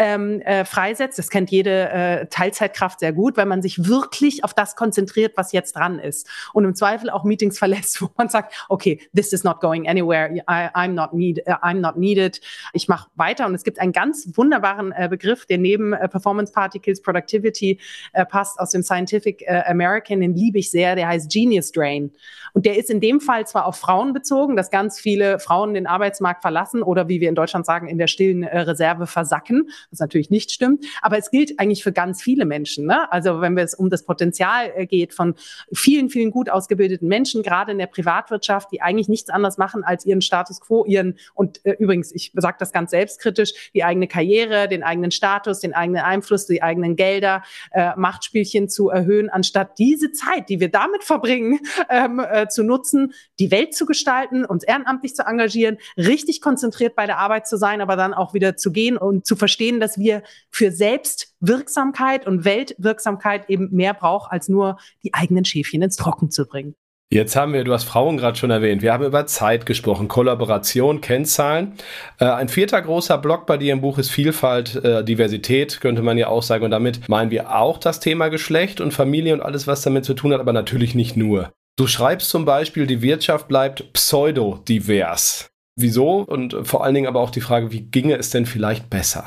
ähm, 0.02 0.40
äh, 0.40 0.64
freisetzt. 0.64 1.18
Das 1.18 1.30
kennt 1.30 1.50
jede 1.50 1.88
äh, 1.90 2.26
Teilzeitkraft 2.26 3.00
sehr 3.00 3.12
gut, 3.12 3.36
weil 3.36 3.46
man 3.46 3.62
sich 3.62 3.86
wirklich 3.86 4.42
auf 4.42 4.52
das 4.52 4.74
konzentriert, 4.74 5.34
was 5.36 5.52
jetzt 5.52 5.76
dran 5.76 6.00
ist. 6.00 6.28
Und 6.52 6.64
im 6.64 6.74
Zweifel 6.74 7.08
auch 7.08 7.22
Meetings 7.22 7.58
verlässt, 7.62 8.02
wo 8.02 8.08
man 8.16 8.28
sagt, 8.28 8.66
okay, 8.68 9.00
this 9.14 9.32
is 9.32 9.44
not 9.44 9.60
going 9.60 9.88
anywhere, 9.88 10.34
I, 10.48 10.68
I'm, 10.74 10.88
not 10.88 11.14
need, 11.14 11.38
uh, 11.46 11.52
I'm 11.62 11.80
not 11.80 11.96
needed. 11.96 12.40
Ich 12.72 12.88
mache 12.88 13.08
weiter. 13.14 13.46
Und 13.46 13.54
es 13.54 13.62
gibt 13.62 13.78
einen 13.78 13.92
ganz 13.92 14.28
wunderbaren 14.34 14.92
äh, 14.92 15.08
Begriff, 15.08 15.46
der 15.46 15.58
neben 15.58 15.92
äh, 15.92 16.08
Performance 16.08 16.52
Particles 16.52 17.00
Productivity 17.00 17.78
äh, 18.12 18.26
passt 18.26 18.58
aus 18.58 18.70
dem 18.70 18.82
Scientific 18.82 19.42
äh, 19.42 19.62
American, 19.66 20.20
den 20.20 20.34
liebe 20.34 20.58
ich 20.58 20.70
sehr, 20.70 20.96
der 20.96 21.08
heißt 21.08 21.30
Genius 21.30 21.70
Drain. 21.70 22.10
Und 22.54 22.66
der 22.66 22.76
ist 22.76 22.90
in 22.90 23.00
dem 23.00 23.20
Fall 23.20 23.46
zwar 23.46 23.66
auf 23.66 23.76
Frauen 23.76 24.12
bezogen, 24.12 24.56
dass 24.56 24.70
ganz 24.70 25.00
viele 25.00 25.38
Frauen 25.38 25.74
den 25.74 25.86
Arbeitsmarkt 25.86 26.42
verlassen 26.42 26.82
oder 26.82 27.08
wie 27.08 27.20
wir 27.20 27.28
in 27.28 27.34
Deutschland 27.34 27.64
sagen, 27.64 27.88
in 27.88 27.98
der 27.98 28.08
stillen 28.08 28.42
äh, 28.42 28.60
Reserve 28.60 29.06
versacken 29.06 29.70
was 29.92 30.00
natürlich 30.00 30.30
nicht 30.30 30.50
stimmt. 30.50 30.84
Aber 31.02 31.18
es 31.18 31.30
gilt 31.30 31.58
eigentlich 31.60 31.82
für 31.82 31.92
ganz 31.92 32.22
viele 32.22 32.44
Menschen. 32.44 32.86
Ne? 32.86 33.10
Also 33.12 33.40
wenn 33.40 33.56
es 33.58 33.74
um 33.74 33.90
das 33.90 34.04
Potenzial 34.04 34.72
äh, 34.74 34.86
geht 34.86 35.14
von 35.14 35.34
vielen, 35.72 36.08
vielen 36.08 36.30
gut 36.30 36.50
ausgebildeten 36.50 37.08
Menschen, 37.08 37.42
gerade 37.42 37.72
in 37.72 37.78
der 37.78 37.86
Privatwirtschaft, 37.86 38.72
die 38.72 38.80
eigentlich 38.80 39.08
nichts 39.08 39.30
anderes 39.30 39.58
machen, 39.58 39.84
als 39.84 40.04
ihren 40.04 40.22
Status 40.22 40.60
quo, 40.60 40.84
ihren, 40.84 41.18
und 41.34 41.64
äh, 41.64 41.72
übrigens, 41.78 42.12
ich 42.12 42.32
sage 42.34 42.56
das 42.58 42.72
ganz 42.72 42.90
selbstkritisch, 42.90 43.70
die 43.74 43.84
eigene 43.84 44.08
Karriere, 44.08 44.68
den 44.68 44.82
eigenen 44.82 45.10
Status, 45.10 45.60
den 45.60 45.74
eigenen 45.74 46.02
Einfluss, 46.02 46.46
die 46.46 46.62
eigenen 46.62 46.96
Gelder, 46.96 47.42
äh, 47.72 47.90
Machtspielchen 47.96 48.68
zu 48.68 48.88
erhöhen, 48.88 49.28
anstatt 49.28 49.78
diese 49.78 50.12
Zeit, 50.12 50.48
die 50.48 50.60
wir 50.60 50.70
damit 50.70 51.04
verbringen, 51.04 51.60
ähm, 51.90 52.20
äh, 52.20 52.48
zu 52.48 52.62
nutzen, 52.62 53.12
die 53.38 53.50
Welt 53.50 53.74
zu 53.74 53.86
gestalten, 53.86 54.44
uns 54.44 54.64
ehrenamtlich 54.64 55.14
zu 55.14 55.24
engagieren, 55.24 55.78
richtig 55.96 56.40
konzentriert 56.40 56.94
bei 56.96 57.06
der 57.06 57.18
Arbeit 57.18 57.46
zu 57.46 57.56
sein, 57.56 57.80
aber 57.80 57.96
dann 57.96 58.14
auch 58.14 58.34
wieder 58.34 58.56
zu 58.56 58.72
gehen 58.72 58.96
und 58.96 59.26
zu 59.26 59.36
verstehen, 59.36 59.71
dass 59.80 59.98
wir 59.98 60.22
für 60.50 60.70
Selbstwirksamkeit 60.70 62.26
und 62.26 62.44
Weltwirksamkeit 62.44 63.48
eben 63.48 63.68
mehr 63.72 63.94
brauchen, 63.94 64.30
als 64.30 64.48
nur 64.48 64.78
die 65.02 65.14
eigenen 65.14 65.44
Schäfchen 65.44 65.82
ins 65.82 65.96
Trocken 65.96 66.30
zu 66.30 66.46
bringen. 66.46 66.74
Jetzt 67.12 67.36
haben 67.36 67.52
wir, 67.52 67.62
du 67.62 67.74
hast 67.74 67.84
Frauen 67.84 68.16
gerade 68.16 68.38
schon 68.38 68.50
erwähnt, 68.50 68.80
wir 68.80 68.90
haben 68.90 69.04
über 69.04 69.26
Zeit 69.26 69.66
gesprochen, 69.66 70.08
Kollaboration, 70.08 71.02
Kennzahlen. 71.02 71.74
Äh, 72.18 72.24
ein 72.24 72.48
vierter 72.48 72.80
großer 72.80 73.18
Block 73.18 73.44
bei 73.44 73.58
dir 73.58 73.74
im 73.74 73.82
Buch 73.82 73.98
ist 73.98 74.08
Vielfalt, 74.08 74.76
äh, 74.76 75.04
Diversität, 75.04 75.82
könnte 75.82 76.00
man 76.00 76.16
ja 76.16 76.28
auch 76.28 76.42
sagen. 76.42 76.64
Und 76.64 76.70
damit 76.70 77.10
meinen 77.10 77.30
wir 77.30 77.54
auch 77.54 77.76
das 77.76 78.00
Thema 78.00 78.28
Geschlecht 78.28 78.80
und 78.80 78.92
Familie 78.92 79.34
und 79.34 79.42
alles, 79.42 79.66
was 79.66 79.82
damit 79.82 80.06
zu 80.06 80.14
tun 80.14 80.32
hat, 80.32 80.40
aber 80.40 80.54
natürlich 80.54 80.94
nicht 80.94 81.14
nur. 81.14 81.52
Du 81.76 81.86
schreibst 81.86 82.30
zum 82.30 82.46
Beispiel, 82.46 82.86
die 82.86 83.02
Wirtschaft 83.02 83.46
bleibt 83.46 83.92
pseudodivers. 83.92 85.50
Wieso? 85.76 86.20
Und 86.20 86.56
vor 86.66 86.82
allen 86.82 86.94
Dingen 86.94 87.08
aber 87.08 87.20
auch 87.20 87.30
die 87.30 87.42
Frage, 87.42 87.72
wie 87.72 87.82
ginge 87.82 88.16
es 88.16 88.30
denn 88.30 88.46
vielleicht 88.46 88.88
besser? 88.88 89.24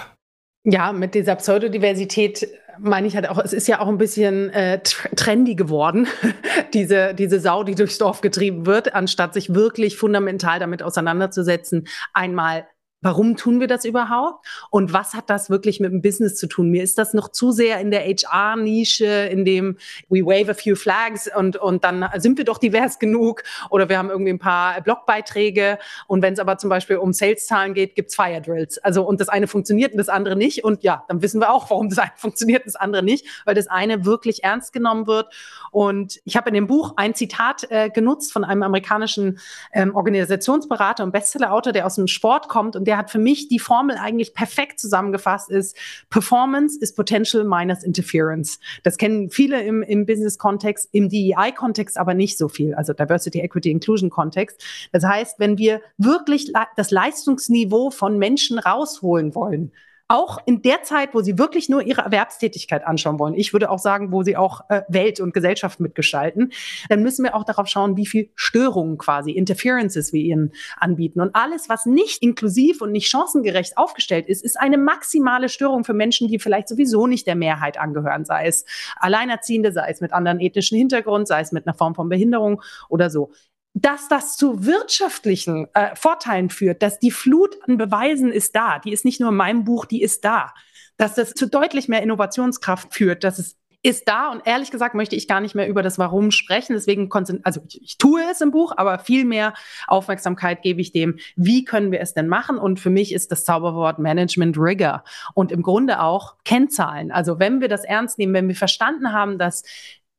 Ja, 0.65 0.91
mit 0.91 1.13
dieser 1.13 1.36
Pseudodiversität 1.36 2.47
meine 2.80 3.08
ich 3.08 3.15
halt 3.15 3.30
auch, 3.30 3.38
es 3.38 3.54
ist 3.54 3.67
ja 3.67 3.80
auch 3.80 3.88
ein 3.88 3.97
bisschen 3.97 4.49
äh, 4.49 4.80
trendy 5.15 5.56
geworden, 5.56 6.08
diese, 6.73 7.13
diese 7.13 7.39
Sau, 7.39 7.63
die 7.63 7.75
durchs 7.75 7.97
Dorf 7.97 8.21
getrieben 8.21 8.65
wird, 8.65 8.93
anstatt 8.93 9.34
sich 9.34 9.54
wirklich 9.54 9.95
fundamental 9.95 10.60
damit 10.60 10.84
auseinanderzusetzen, 10.84 11.88
einmal 12.13 12.67
Warum 13.06 13.36
tun 13.36 13.60
wir 13.60 13.68
das 13.68 13.86
überhaupt? 13.86 14.44
Und 14.72 14.91
was 14.91 15.13
hat 15.13 15.30
das 15.30 15.52
wirklich 15.52 15.80
mit 15.80 15.91
dem 15.91 16.02
Business 16.02 16.38
zu 16.38 16.48
tun? 16.48 16.72
Mir 16.72 16.82
ist 16.82 16.98
das 16.98 17.13
noch 17.13 17.28
zu 17.28 17.52
sehr 17.52 17.80
in 17.80 17.91
der 17.91 18.02
HR-Nische, 18.02 19.06
in 19.06 19.46
dem 19.46 19.78
we 20.10 20.26
wave 20.26 20.50
a 20.50 20.56
few 20.56 20.76
flags 20.76 21.30
und, 21.38 21.56
und 21.56 21.84
dann 21.84 22.10
sind 22.15 22.39
wir 22.39 22.46
doch 22.46 22.58
divers 22.58 22.98
genug 22.98 23.44
oder 23.70 23.89
wir 23.89 24.00
haben 24.00 24.10
irgendwie 24.10 24.32
ein 24.32 24.39
paar 24.39 24.82
Blogbeiträge. 24.82 25.78
Und 26.08 26.24
wenn 26.24 26.34
es 26.34 26.39
aber 26.39 26.58
zum 26.58 26.72
Beispiel 26.72 26.98
um 26.98 27.13
Sales-Zahlen 27.13 27.76
geht, 27.76 27.94
gibt's 27.94 28.15
Fire 28.15 28.41
Drills. 28.41 28.80
Also 28.80 29.04
und 29.04 29.22
das 29.22 29.30
eine 29.30 29.46
funktioniert 29.46 29.91
und 29.91 30.00
das 30.00 30.10
andere 30.10 30.36
nicht. 30.36 30.63
Und 30.63 30.82
ja, 30.82 31.04
dann 31.08 31.22
wissen 31.22 31.39
wir 31.39 31.52
auch, 31.52 31.70
warum 31.70 31.89
das 31.89 32.00
eine 32.00 32.12
funktioniert 32.18 32.63
und 32.63 32.74
das 32.74 32.76
andere 32.76 33.04
nicht, 33.04 33.28
weil 33.46 33.54
das 33.54 33.68
eine 33.68 34.06
wirklich 34.06 34.44
ernst 34.44 34.74
genommen 34.74 35.06
wird. 35.06 35.32
Und 35.70 36.20
ich 36.26 36.38
habe 36.38 36.50
in 36.50 36.56
dem 36.56 36.65
Buch 36.65 36.94
ein 36.96 37.13
Zitat 37.13 37.68
äh, 37.70 37.91
genutzt 37.91 38.34
von 38.34 38.44
einem 38.44 38.63
amerikanischen 38.63 39.38
ähm, 39.74 39.96
Organisationsberater 39.96 41.04
und 41.04 41.12
Bestsellerautor, 41.12 41.72
der 41.72 41.86
aus 41.86 41.96
dem 41.96 42.08
Sport 42.08 42.48
kommt 42.48 42.76
und 42.76 42.86
der 42.86 42.95
der 42.96 43.00
hat 43.00 43.12
für 43.12 43.20
mich 43.20 43.50
die 43.50 43.60
Formel 43.60 43.98
eigentlich 43.98 44.34
perfekt 44.34 44.80
zusammengefasst, 44.80 45.50
ist 45.50 45.76
Performance 46.10 46.80
is 46.80 46.96
Potential 46.96 47.44
minus 47.44 47.84
Interference. 47.84 48.58
Das 48.84 48.98
kennen 48.98 49.30
viele 49.30 49.62
im, 49.62 49.84
im 49.84 50.06
Business-Kontext, 50.06 50.88
im 50.94 51.10
DEI-Kontext 51.10 51.98
aber 51.98 52.14
nicht 52.14 52.38
so 52.38 52.48
viel, 52.48 52.74
also 52.74 52.94
Diversity, 52.94 53.42
Equity, 53.42 53.70
Inclusion-Kontext. 53.70 54.64
Das 54.94 55.04
heißt, 55.04 55.40
wenn 55.40 55.58
wir 55.58 55.82
wirklich 55.98 56.54
das 56.78 56.90
Leistungsniveau 56.90 57.90
von 57.90 58.18
Menschen 58.18 58.60
rausholen 58.60 59.36
wollen, 59.36 59.74
auch 60.08 60.38
in 60.46 60.62
der 60.62 60.84
Zeit, 60.84 61.13
wo 61.13 61.22
sie 61.22 61.38
wirklich 61.39 61.68
nur 61.68 61.82
ihre 61.82 62.02
Erwerbstätigkeit 62.02 62.86
anschauen 62.86 63.18
wollen, 63.18 63.34
ich 63.34 63.54
würde 63.54 63.72
auch 63.72 63.80
sagen, 63.80 64.12
wo 64.12 64.22
sie 64.22 64.38
auch 64.38 64.62
äh, 64.70 64.84
Welt 64.88 65.20
und 65.20 65.34
Gesellschaft 65.34 65.80
mitgestalten, 65.80 66.52
dann 66.89 67.02
müssen 67.02 67.24
wir 67.24 67.36
auch 67.36 67.44
darauf 67.44 67.68
schauen, 67.68 67.98
wie 67.98 68.06
viel 68.06 68.30
Störungen 68.36 68.98
quasi, 68.98 69.32
Interferences 69.32 70.13
wir 70.13 70.22
ihnen 70.22 70.54
anbieten. 70.78 71.22
Und 71.22 71.36
alles, 71.36 71.70
was 71.70 71.86
nicht 71.86 72.22
inklusiv 72.22 72.82
und 72.82 72.91
nicht 72.91 73.10
chancengerecht 73.10 73.78
aufgestellt 73.78 74.28
ist, 74.28 74.44
ist 74.44 74.60
eine 74.60 74.78
maximale 74.78 75.50
Störung 75.50 75.84
für 75.84 75.94
Menschen, 75.94 76.28
die 76.28 76.38
vielleicht 76.39 76.68
sowieso 76.68 77.08
nicht 77.08 77.26
der 77.26 77.36
Mehrheit 77.36 77.80
angehören, 77.80 78.26
sei 78.26 78.46
es 78.46 78.65
Alleinerziehende, 78.98 79.72
sei 79.72 79.89
es 79.89 80.02
mit 80.02 80.13
anderen 80.13 80.39
ethnischen 80.39 80.78
Hintergrund, 80.78 81.28
sei 81.28 81.41
es 81.41 81.52
mit 81.52 81.65
einer 81.65 81.76
Form 81.76 81.96
von 81.96 82.10
Behinderung 82.10 82.62
oder 82.89 83.10
so 83.10 83.32
dass 83.76 84.08
das 84.08 84.38
zu 84.38 84.66
wirtschaftlichen 84.66 85.68
äh, 85.74 85.96
Vorteilen 85.96 86.50
führt, 86.50 86.82
dass 86.82 86.98
die 86.98 87.12
Flut 87.12 87.58
an 87.68 87.78
Beweisen 87.78 88.32
ist 88.32 88.56
da, 88.56 88.80
die 88.80 88.94
ist 88.94 89.04
nicht 89.04 89.20
nur 89.20 89.30
in 89.30 89.36
meinem 89.36 89.66
Buch, 89.66 89.86
die 89.86 90.02
ist 90.02 90.24
da, 90.24 90.54
dass 90.96 91.16
das 91.16 91.34
zu 91.34 91.48
deutlich 91.48 91.90
mehr 91.90 92.02
Innovationskraft 92.02 92.94
führt, 92.94 93.26
dass 93.26 93.38
es 93.38 93.58
ist 93.84 94.08
da 94.08 94.32
und 94.32 94.42
ehrlich 94.48 94.72
gesagt 94.72 94.96
möchte 94.96 95.16
ich 95.16 95.28
gar 95.28 95.42
nicht 95.42 95.54
mehr 95.54 95.68
über 95.68 95.84
das 95.84 96.00
Warum 96.00 96.32
sprechen. 96.32 96.74
Deswegen, 96.74 97.08
also 97.44 97.62
ich, 97.68 97.84
ich, 97.84 97.98
tue 98.00 98.20
es 98.32 98.42
im 98.42 98.50
Buch, 98.50 98.74
aber 98.76 98.98
viel 98.98 99.26
mehr 99.26 99.54
Aufmerksamkeit 99.86 100.64
gebe 100.64 100.82
ich 100.82 100.92
dem, 100.92 101.20
wie 101.36 101.66
können 101.66 101.92
wir 101.92 102.02
es 102.02 102.16
denn 102.16 102.28
machen? 102.28 102.58
Und 102.58 102.80
für 102.80 102.90
mich 102.90 103.14
ist 103.14 103.32
das 103.32 103.46
Zauberwort 103.46 104.00
Management 104.00 104.58
Rigor 104.58 105.04
und 105.36 105.52
im 105.52 105.62
Grunde 105.62 106.02
auch 106.02 106.34
Kennzahlen. 106.46 107.12
Also 107.12 107.38
wenn 107.38 107.62
wir 107.62 107.68
das 107.68 107.84
ernst 107.84 108.18
nehmen, 108.18 108.34
wenn 108.34 108.48
wir 108.48 108.56
verstanden 108.56 109.12
haben, 109.14 109.38
dass 109.38 109.62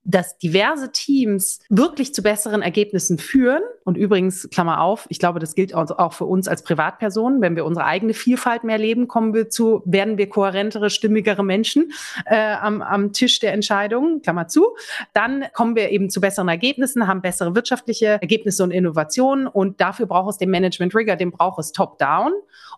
dass 0.06 0.38
diverse 0.38 0.92
Teams 0.92 1.60
wirklich 1.68 2.14
zu 2.14 2.22
besseren 2.22 2.62
Ergebnissen 2.62 3.18
führen. 3.18 3.62
Und 3.84 3.96
übrigens, 3.96 4.48
Klammer 4.50 4.80
auf, 4.80 5.06
ich 5.08 5.18
glaube, 5.18 5.40
das 5.40 5.54
gilt 5.54 5.74
auch 5.74 6.12
für 6.12 6.24
uns 6.24 6.48
als 6.48 6.62
Privatpersonen. 6.62 7.40
Wenn 7.40 7.56
wir 7.56 7.64
unsere 7.64 7.86
eigene 7.86 8.14
Vielfalt 8.14 8.64
mehr 8.64 8.78
leben, 8.78 9.08
kommen 9.08 9.34
wir 9.34 9.50
zu, 9.50 9.82
werden 9.84 10.16
wir 10.16 10.28
kohärentere, 10.28 10.90
stimmigere 10.90 11.44
Menschen 11.44 11.92
äh, 12.26 12.54
am, 12.54 12.82
am 12.82 13.12
Tisch 13.12 13.40
der 13.40 13.52
Entscheidungen, 13.52 14.22
Klammer 14.22 14.48
zu. 14.48 14.76
Dann 15.12 15.44
kommen 15.52 15.74
wir 15.74 15.90
eben 15.90 16.08
zu 16.08 16.20
besseren 16.20 16.48
Ergebnissen, 16.48 17.06
haben 17.06 17.20
bessere 17.20 17.54
wirtschaftliche 17.54 18.18
Ergebnisse 18.20 18.62
und 18.62 18.70
Innovationen. 18.70 19.46
Und 19.48 19.80
dafür 19.80 20.06
braucht 20.06 20.30
es 20.30 20.38
den 20.38 20.50
Management 20.50 20.94
Rigor, 20.94 21.16
den 21.16 21.32
braucht 21.32 21.58
es 21.58 21.72
top-down. 21.72 22.32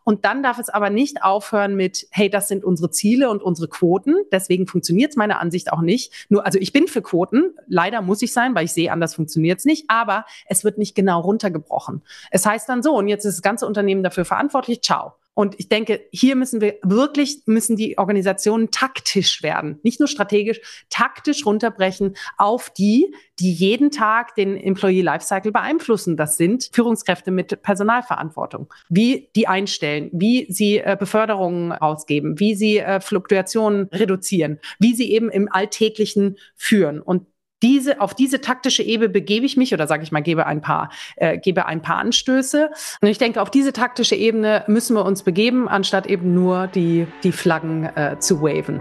Und 0.09 0.25
dann 0.25 0.43
darf 0.43 0.59
es 0.59 0.71
aber 0.71 0.89
nicht 0.89 1.23
aufhören 1.23 1.77
mit, 1.77 2.07
hey, 2.11 2.31
das 2.31 2.49
sind 2.49 2.65
unsere 2.65 2.91
Ziele 2.91 3.29
und 3.29 3.43
unsere 3.43 3.69
Quoten. 3.69 4.15
Deswegen 4.33 4.67
funktioniert 4.67 5.11
es 5.11 5.17
meiner 5.17 5.39
Ansicht 5.39 5.71
auch 5.71 5.83
nicht. 5.83 6.15
Nur, 6.31 6.47
also 6.47 6.59
ich 6.59 6.73
bin 6.73 6.89
für 6.89 7.03
Quoten. 7.03 7.55
Leider 7.67 8.01
muss 8.01 8.23
ich 8.23 8.33
sein, 8.33 8.55
weil 8.55 8.65
ich 8.65 8.73
sehe, 8.73 8.91
anders 8.91 9.15
funktioniert 9.15 9.59
es 9.59 9.67
nicht. 9.67 9.85
Aber 9.89 10.25
es 10.47 10.65
wird 10.65 10.79
nicht 10.79 10.95
genau 10.95 11.21
runtergebrochen. 11.21 12.01
Es 12.31 12.47
heißt 12.47 12.71
dann 12.71 12.83
so, 12.83 12.97
und 12.97 13.09
jetzt 13.09 13.27
ist 13.27 13.35
das 13.35 13.43
ganze 13.43 13.67
Unternehmen 13.67 14.03
dafür 14.03 14.25
verantwortlich, 14.25 14.81
ciao. 14.81 15.13
Und 15.39 15.55
ich 15.59 15.69
denke, 15.69 16.01
hier 16.11 16.35
müssen 16.35 16.61
wir 16.61 16.79
wirklich, 16.83 17.43
müssen 17.47 17.77
die 17.77 17.97
Organisationen 17.97 18.73
taktisch 18.73 19.41
werden. 19.45 19.79
Nicht 19.85 20.01
nur 20.01 20.09
strategisch, 20.09 20.61
taktisch 20.91 21.47
runterbrechen 21.47 22.17
auf 22.39 22.71
die, 22.71 23.15
die 23.39 23.53
jeden 23.53 23.93
Tag 23.93 24.35
den 24.35 24.57
Employee 24.57 25.01
Lifecycle 25.01 25.53
beeinflussen. 25.53 26.17
Das 26.17 26.39
sind 26.39 26.71
Führungskräfte 26.73 27.31
mit 27.31 27.63
Personalverantwortung. 27.63 28.75
Wie 28.89 29.31
die 29.37 29.47
einstellen, 29.47 30.11
wie 30.13 30.51
sie 30.51 30.79
äh, 30.79 30.97
Beförderungen 30.99 31.71
ausgeben, 31.71 32.41
wie 32.41 32.57
sie 32.57 32.79
äh, 32.79 32.99
Fluktuationen 32.99 33.87
reduzieren, 33.93 34.59
wie 34.81 34.97
sie 34.97 35.13
eben 35.13 35.31
im 35.31 35.49
Alltäglichen 35.53 36.37
führen. 36.57 37.01
Und 37.01 37.29
diese, 37.63 38.01
auf 38.01 38.15
diese 38.15 38.41
taktische 38.41 38.83
Ebene 38.83 39.09
begebe 39.09 39.47
ich 39.47 39.57
mich 39.57 39.75
oder 39.75 39.87
sage 39.87 40.03
ich 40.03 40.13
mal, 40.13 40.23
gebe 40.23 40.47
ein 40.47 40.61
paar, 40.61 40.91
äh, 41.17 41.39
gebe 41.39 41.67
ein 41.67 41.83
paar 41.83 41.97
Anstöße. 41.97 42.71
Und 43.01 43.09
ich 43.09 43.19
denke, 43.19 43.43
auf 43.43 43.51
diese 43.51 43.73
taktische 43.73 44.15
Ebene 44.15 44.65
müssen 44.67 44.95
wir 44.95 45.05
uns 45.05 45.23
begeben, 45.23 45.69
anstatt 45.69 46.07
eben 46.07 46.35
nur 46.35 46.67
die, 46.69 47.07
die 47.23 47.33
Flaggen 47.33 47.85
äh, 47.97 48.19
zu 48.19 48.43
waven. 48.43 48.81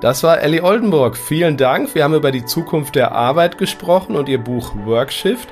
Das 0.00 0.24
war 0.24 0.40
Ellie 0.40 0.64
Oldenburg. 0.64 1.16
Vielen 1.16 1.56
Dank. 1.56 1.94
Wir 1.94 2.02
haben 2.02 2.14
über 2.14 2.32
die 2.32 2.44
Zukunft 2.44 2.96
der 2.96 3.12
Arbeit 3.12 3.56
gesprochen 3.56 4.16
und 4.16 4.28
ihr 4.28 4.38
Buch 4.38 4.74
Workshift. 4.84 5.48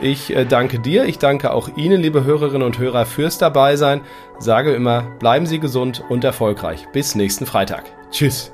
Ich 0.00 0.34
äh, 0.34 0.44
danke 0.44 0.78
dir, 0.80 1.06
ich 1.06 1.18
danke 1.18 1.52
auch 1.52 1.76
Ihnen, 1.76 2.02
liebe 2.02 2.24
Hörerinnen 2.24 2.66
und 2.66 2.78
Hörer, 2.78 3.06
fürs 3.06 3.38
Dabeisein. 3.38 4.02
Sage 4.38 4.74
immer, 4.74 5.02
bleiben 5.18 5.46
Sie 5.46 5.60
gesund 5.60 6.04
und 6.08 6.24
erfolgreich. 6.24 6.86
Bis 6.92 7.14
nächsten 7.14 7.46
Freitag. 7.46 7.84
Tschüss. 8.10 8.53